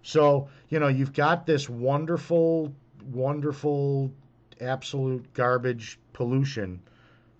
[0.02, 2.70] So, you know, you've got this wonderful,
[3.10, 4.12] wonderful
[4.60, 6.80] absolute garbage pollution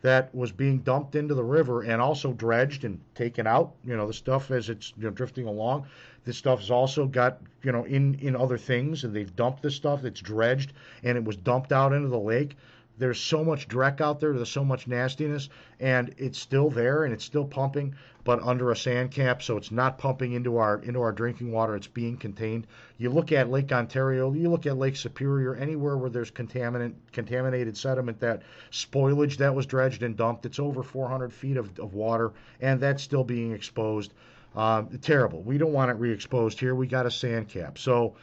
[0.03, 3.75] that was being dumped into the river and also dredged and taken out.
[3.85, 5.87] You know, the stuff as it's you know, drifting along.
[6.25, 9.75] This stuff has also got you know in in other things, and they've dumped this
[9.75, 12.57] stuff that's dredged and it was dumped out into the lake.
[12.99, 14.33] There's so much dreck out there.
[14.33, 15.49] There's so much nastiness,
[15.81, 17.95] and it's still there and it's still pumping,
[18.25, 21.77] but under a sand cap, so it's not pumping into our into our drinking water.
[21.77, 22.67] It's being contained.
[22.99, 27.77] You look at Lake Ontario, you look at Lake Superior, anywhere where there's contaminant contaminated
[27.77, 28.43] sediment, that
[28.73, 33.03] spoilage that was dredged and dumped, it's over 400 feet of, of water, and that's
[33.03, 34.13] still being exposed.
[34.55, 35.43] Um, terrible.
[35.43, 36.75] We don't want it re-exposed here.
[36.75, 38.17] We got a sand cap, so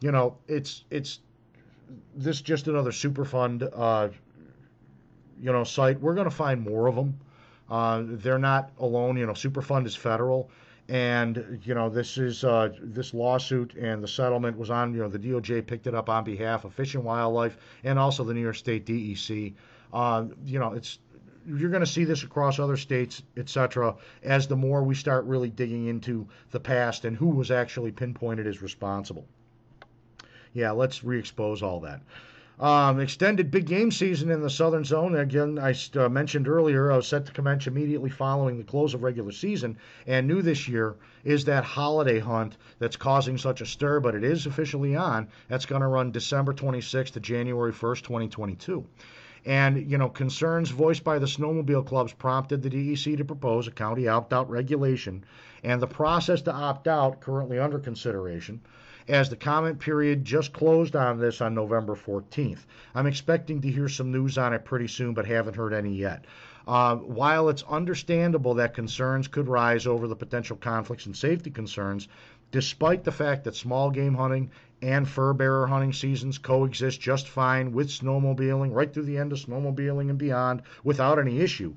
[0.00, 1.18] you know it's it's
[2.14, 4.08] this just another Superfund, uh,
[5.40, 6.00] you know, site.
[6.00, 7.18] We're going to find more of them.
[7.70, 9.16] Uh, they're not alone.
[9.16, 10.50] You know, Superfund is federal,
[10.88, 14.92] and you know this is uh, this lawsuit and the settlement was on.
[14.92, 18.24] You know, the DOJ picked it up on behalf of Fish and Wildlife and also
[18.24, 19.54] the New York State DEC.
[19.92, 20.98] Uh, you know, it's
[21.46, 23.94] you're going to see this across other states, etc.
[24.22, 28.46] As the more we start really digging into the past and who was actually pinpointed
[28.46, 29.26] as responsible
[30.52, 32.00] yeah, let's re-expose all that.
[32.60, 35.16] Um, extended big game season in the Southern Zone.
[35.16, 39.02] Again, I uh, mentioned earlier, I was set to commence immediately following the close of
[39.02, 39.78] regular season.
[40.06, 44.24] And new this year is that holiday hunt that's causing such a stir, but it
[44.24, 45.28] is officially on.
[45.48, 48.84] That's going to run December 26th to January 1st, 2022.
[49.46, 53.70] And, you know, concerns voiced by the snowmobile clubs prompted the DEC to propose a
[53.70, 55.24] county opt out regulation.
[55.64, 58.60] And the process to opt out, currently under consideration,
[59.10, 62.64] as the comment period just closed on this on November 14th.
[62.94, 66.24] I'm expecting to hear some news on it pretty soon, but haven't heard any yet.
[66.66, 72.06] Uh, while it's understandable that concerns could rise over the potential conflicts and safety concerns,
[72.52, 74.50] despite the fact that small game hunting
[74.80, 79.38] and fur bearer hunting seasons coexist just fine with snowmobiling right through the end of
[79.38, 81.74] snowmobiling and beyond without any issue,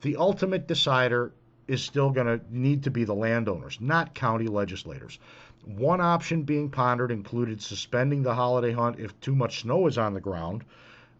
[0.00, 1.32] the ultimate decider
[1.68, 5.18] is still going to need to be the landowners, not county legislators.
[5.64, 10.14] One option being pondered included suspending the holiday hunt if too much snow is on
[10.14, 10.64] the ground.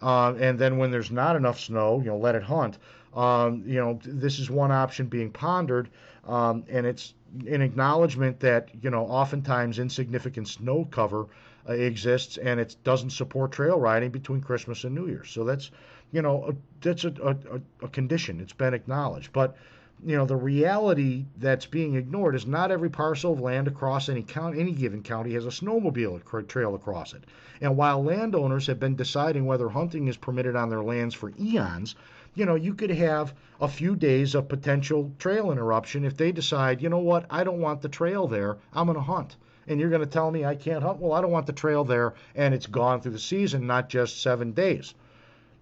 [0.00, 2.78] Uh, and then when there's not enough snow, you know, let it hunt.
[3.14, 5.90] Um, you know, this is one option being pondered,
[6.26, 7.14] um, and it's
[7.46, 11.26] an acknowledgement that you know oftentimes insignificant snow cover
[11.68, 15.30] uh, exists, and it doesn't support trail riding between Christmas and New Year's.
[15.30, 15.70] So that's
[16.10, 18.40] you know a, that's a, a, a condition.
[18.40, 19.56] It's been acknowledged, but
[20.04, 24.22] you know the reality that's being ignored is not every parcel of land across any
[24.22, 27.22] county, any given county has a snowmobile trail across it.
[27.60, 31.94] And while landowners have been deciding whether hunting is permitted on their lands for eons,
[32.34, 36.82] you know, you could have a few days of potential trail interruption if they decide,
[36.82, 39.36] you know what, I don't want the trail there, I'm going to hunt.
[39.68, 40.98] And you're going to tell me I can't hunt?
[40.98, 44.20] Well, I don't want the trail there, and it's gone through the season, not just
[44.20, 44.94] seven days.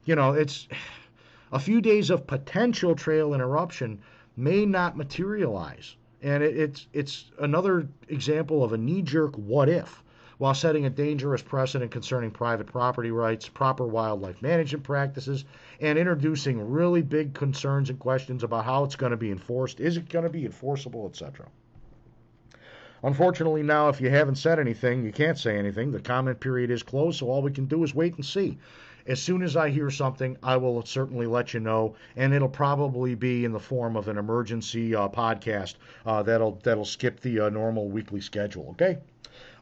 [0.07, 0.66] You know, it's
[1.53, 3.99] a few days of potential trail interruption
[4.36, 5.96] may not materialize.
[6.22, 10.02] And it, it's it's another example of a knee-jerk what if,
[10.38, 15.44] while setting a dangerous precedent concerning private property rights, proper wildlife management practices,
[15.80, 19.80] and introducing really big concerns and questions about how it's going to be enforced.
[19.80, 21.46] Is it going to be enforceable, etc.
[23.02, 25.90] Unfortunately, now, if you haven't said anything, you can't say anything.
[25.90, 28.58] The comment period is closed, so all we can do is wait and see.
[29.11, 33.16] As soon as I hear something, I will certainly let you know, and it'll probably
[33.16, 35.74] be in the form of an emergency uh, podcast
[36.06, 38.68] uh, that'll that'll skip the uh, normal weekly schedule.
[38.70, 38.98] Okay.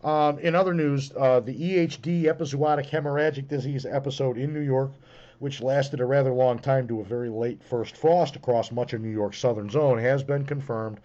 [0.05, 4.93] Um, in other news, uh, the EHD epizootic hemorrhagic disease episode in New York
[5.39, 9.01] which lasted a rather long time to a very late first frost across much of
[9.01, 10.99] New York's southern zone, has been confirmed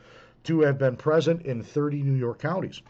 [0.44, 2.82] to have been present in 30 New York counties.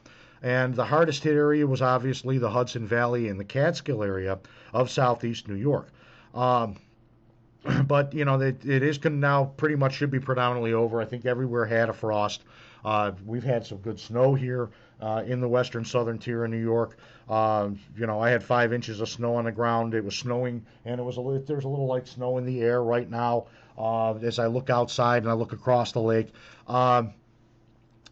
[0.44, 4.40] And the hardest hit area was obviously the Hudson Valley and the Catskill area
[4.74, 5.88] of southeast New York.
[6.36, 6.76] Um,
[7.88, 11.02] but you know it, it is now pretty much should be predominantly over.
[11.02, 12.44] I think everywhere had a frost.
[12.84, 14.70] Uh, we've had some good snow here
[15.02, 16.98] uh, in the western southern tier of New York.
[17.30, 19.94] Uh, you know, I had five inches of snow on the ground.
[19.94, 22.62] It was snowing, and it was a little, there's a little light snow in the
[22.62, 23.46] air right now
[23.78, 26.34] uh, as I look outside and I look across the lake.
[26.68, 27.14] Um,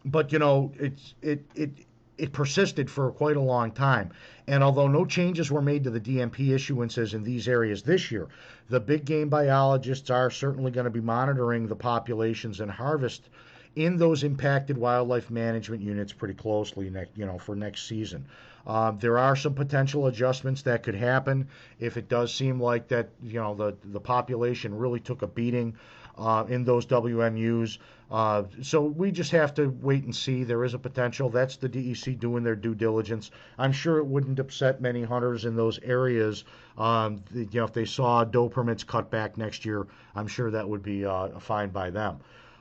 [0.06, 1.70] but you know, it's it it
[2.18, 4.10] it persisted for quite a long time.
[4.46, 8.28] And although no changes were made to the DMP issuances in these areas this year,
[8.68, 13.28] the big game biologists are certainly going to be monitoring the populations and harvest
[13.74, 18.26] in those impacted wildlife management units pretty closely next, you know, for next season.
[18.66, 21.48] Uh, there are some potential adjustments that could happen
[21.80, 25.74] if it does seem like that, you know, the the population really took a beating
[26.18, 27.78] uh, in those WMUs.
[28.10, 30.44] Uh, so we just have to wait and see.
[30.44, 31.30] There is a potential.
[31.30, 33.30] That's the DEC doing their due diligence.
[33.58, 36.44] I'm sure it wouldn't upset many hunters in those areas.
[36.76, 40.68] Um, you know, if they saw doe permits cut back next year, I'm sure that
[40.68, 42.18] would be uh, fine by them.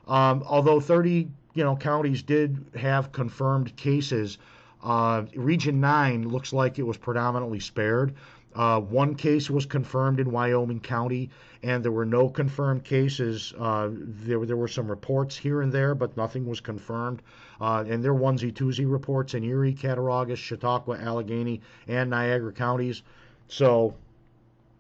[0.08, 4.38] Um, although 30 you know counties did have confirmed cases,
[4.84, 8.16] uh, Region 9 looks like it was predominantly spared.
[8.54, 11.30] Uh, one case was confirmed in Wyoming County,
[11.64, 13.54] and there were no confirmed cases.
[13.58, 17.22] Uh, there, there were some reports here and there, but nothing was confirmed.
[17.62, 23.04] Uh, and they're onesie twosie reports in Erie, Cattaraugus, Chautauqua, Allegany, and Niagara counties.
[23.48, 23.96] So,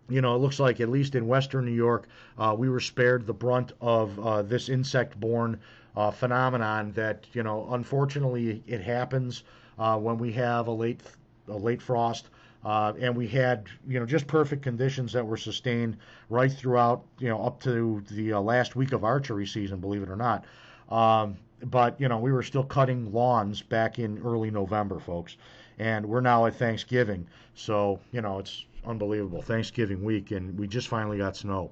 [0.09, 2.07] you know, it looks like at least in western New York,
[2.37, 5.59] uh, we were spared the brunt of uh, this insect borne
[5.95, 9.43] uh, phenomenon that, you know, unfortunately it happens
[9.77, 11.01] when we have a late,
[11.47, 12.27] a late frost.
[12.63, 15.97] Uh, and we had you know just perfect conditions that were sustained
[16.29, 20.09] right throughout you know up to the uh, last week of archery season, believe it
[20.09, 20.45] or not.
[20.89, 25.37] Um, but you know we were still cutting lawns back in early November, folks,
[25.79, 30.87] and we're now at Thanksgiving, so you know it's unbelievable Thanksgiving week, and we just
[30.87, 31.71] finally got snow.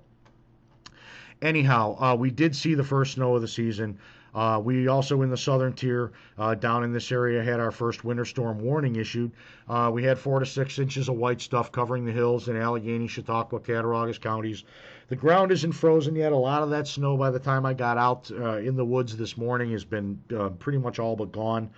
[1.42, 3.98] Anyhow, uh, we did see the first snow of the season.
[4.40, 8.06] Uh, we also in the southern tier uh, down in this area had our first
[8.06, 9.30] winter storm warning issued.
[9.68, 13.10] Uh, we had four to six inches of white stuff covering the hills in Allegany,
[13.10, 14.64] Chautauqua, Cattaraugus counties.
[15.10, 16.32] The ground isn't frozen yet.
[16.32, 19.18] A lot of that snow by the time I got out uh, in the woods
[19.18, 21.70] this morning has been uh, pretty much all but gone.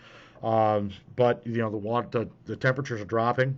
[0.44, 3.58] Um, but you know the water, the, the temperatures are dropping.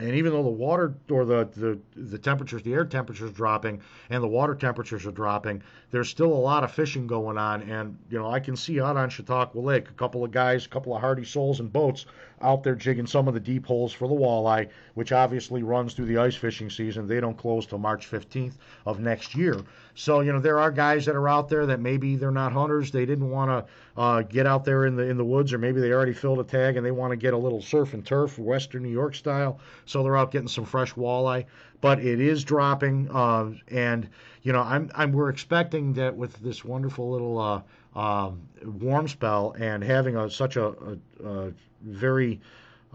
[0.00, 4.22] And even though the water or the, the, the temperatures, the air temperatures dropping and
[4.22, 7.62] the water temperatures are dropping, there's still a lot of fishing going on.
[7.62, 10.68] And, you know, I can see out on Chautauqua Lake a couple of guys, a
[10.68, 12.06] couple of hardy souls and boats
[12.42, 16.06] out there jigging some of the deep holes for the walleye, which obviously runs through
[16.06, 17.06] the ice fishing season.
[17.06, 18.54] They don't close till March 15th
[18.86, 19.56] of next year.
[19.94, 22.90] So, you know, there are guys that are out there that maybe they're not hunters.
[22.90, 25.80] They didn't want to uh, get out there in the in the woods, or maybe
[25.80, 28.38] they already filled a tag and they want to get a little surf and turf,
[28.38, 29.60] Western New York style.
[29.84, 31.44] So they're out getting some fresh walleye.
[31.80, 34.08] But it is dropping, uh, and
[34.42, 37.62] you know, I'm, I'm we're expecting that with this wonderful little uh,
[37.94, 41.52] um, warm spell and having a, such a, a, a
[41.84, 42.40] very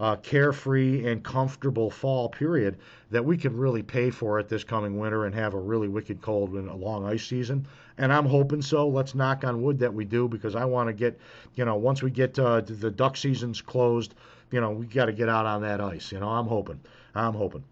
[0.00, 2.78] uh, carefree and comfortable fall period
[3.10, 6.20] that we can really pay for it this coming winter and have a really wicked
[6.22, 7.66] cold and a long ice season.
[7.96, 8.86] And I'm hoping so.
[8.86, 11.18] Let's knock on wood that we do because I want to get,
[11.56, 14.14] you know, once we get uh, the duck season's closed,
[14.52, 16.12] you know, we got to get out on that ice.
[16.12, 16.80] You know, I'm hoping.
[17.14, 17.64] I'm hoping.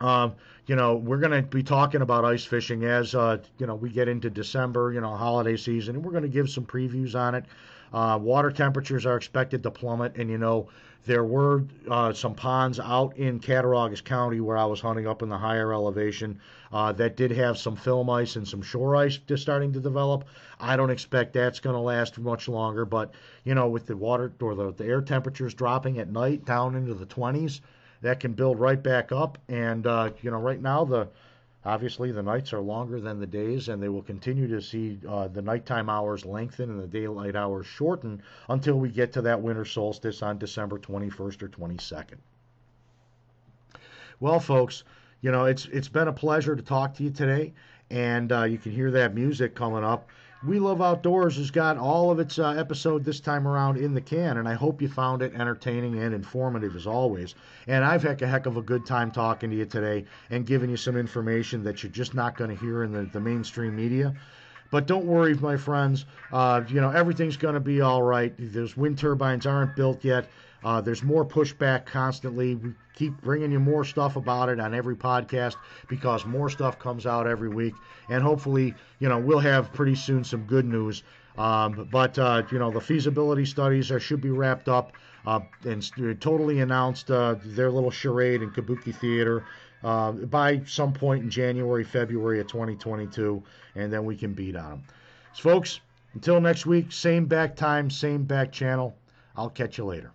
[0.00, 0.34] Um,
[0.66, 3.90] you know, we're going to be talking about ice fishing as, uh, you know, we
[3.90, 7.34] get into December, you know, holiday season, and we're going to give some previews on
[7.34, 7.44] it.
[7.92, 10.68] Uh, water temperatures are expected to plummet, and, you know,
[11.06, 15.28] there were uh, some ponds out in Cattaraugus County where I was hunting up in
[15.28, 16.38] the higher elevation
[16.72, 20.24] uh, that did have some film ice and some shore ice just starting to develop.
[20.60, 23.14] I don't expect that's going to last much longer, but,
[23.44, 26.92] you know, with the water or the, the air temperatures dropping at night down into
[26.92, 27.60] the 20s,
[28.02, 29.38] that can build right back up.
[29.48, 31.08] And uh, you know, right now the
[31.64, 35.28] obviously the nights are longer than the days, and they will continue to see uh,
[35.28, 39.64] the nighttime hours lengthen and the daylight hours shorten until we get to that winter
[39.64, 42.18] solstice on December 21st or 22nd.
[44.20, 44.84] Well, folks,
[45.20, 47.54] you know it's it's been a pleasure to talk to you today,
[47.90, 50.08] and uh, you can hear that music coming up.
[50.46, 54.00] We Love Outdoors has got all of its uh, episode this time around in the
[54.00, 57.34] can, and I hope you found it entertaining and informative as always.
[57.66, 60.70] And I've had a heck of a good time talking to you today and giving
[60.70, 64.14] you some information that you're just not going to hear in the, the mainstream media.
[64.70, 66.04] But don't worry, my friends.
[66.30, 68.32] Uh, you know everything's going to be all right.
[68.38, 70.28] Those wind turbines aren't built yet.
[70.64, 72.56] Uh, there's more pushback constantly.
[72.56, 75.56] We keep bringing you more stuff about it on every podcast
[75.88, 77.74] because more stuff comes out every week.
[78.08, 81.02] And hopefully, you know, we'll have pretty soon some good news.
[81.36, 84.92] Um, but, uh, you know, the feasibility studies are, should be wrapped up
[85.26, 89.44] uh, and totally announced uh, their little charade in Kabuki Theater.
[89.84, 93.40] Uh, by some point in January, February of 2022,
[93.76, 94.82] and then we can beat on them.
[95.34, 95.80] So folks,
[96.14, 98.96] until next week, same back time, same back channel.
[99.36, 100.10] I'll catch you later.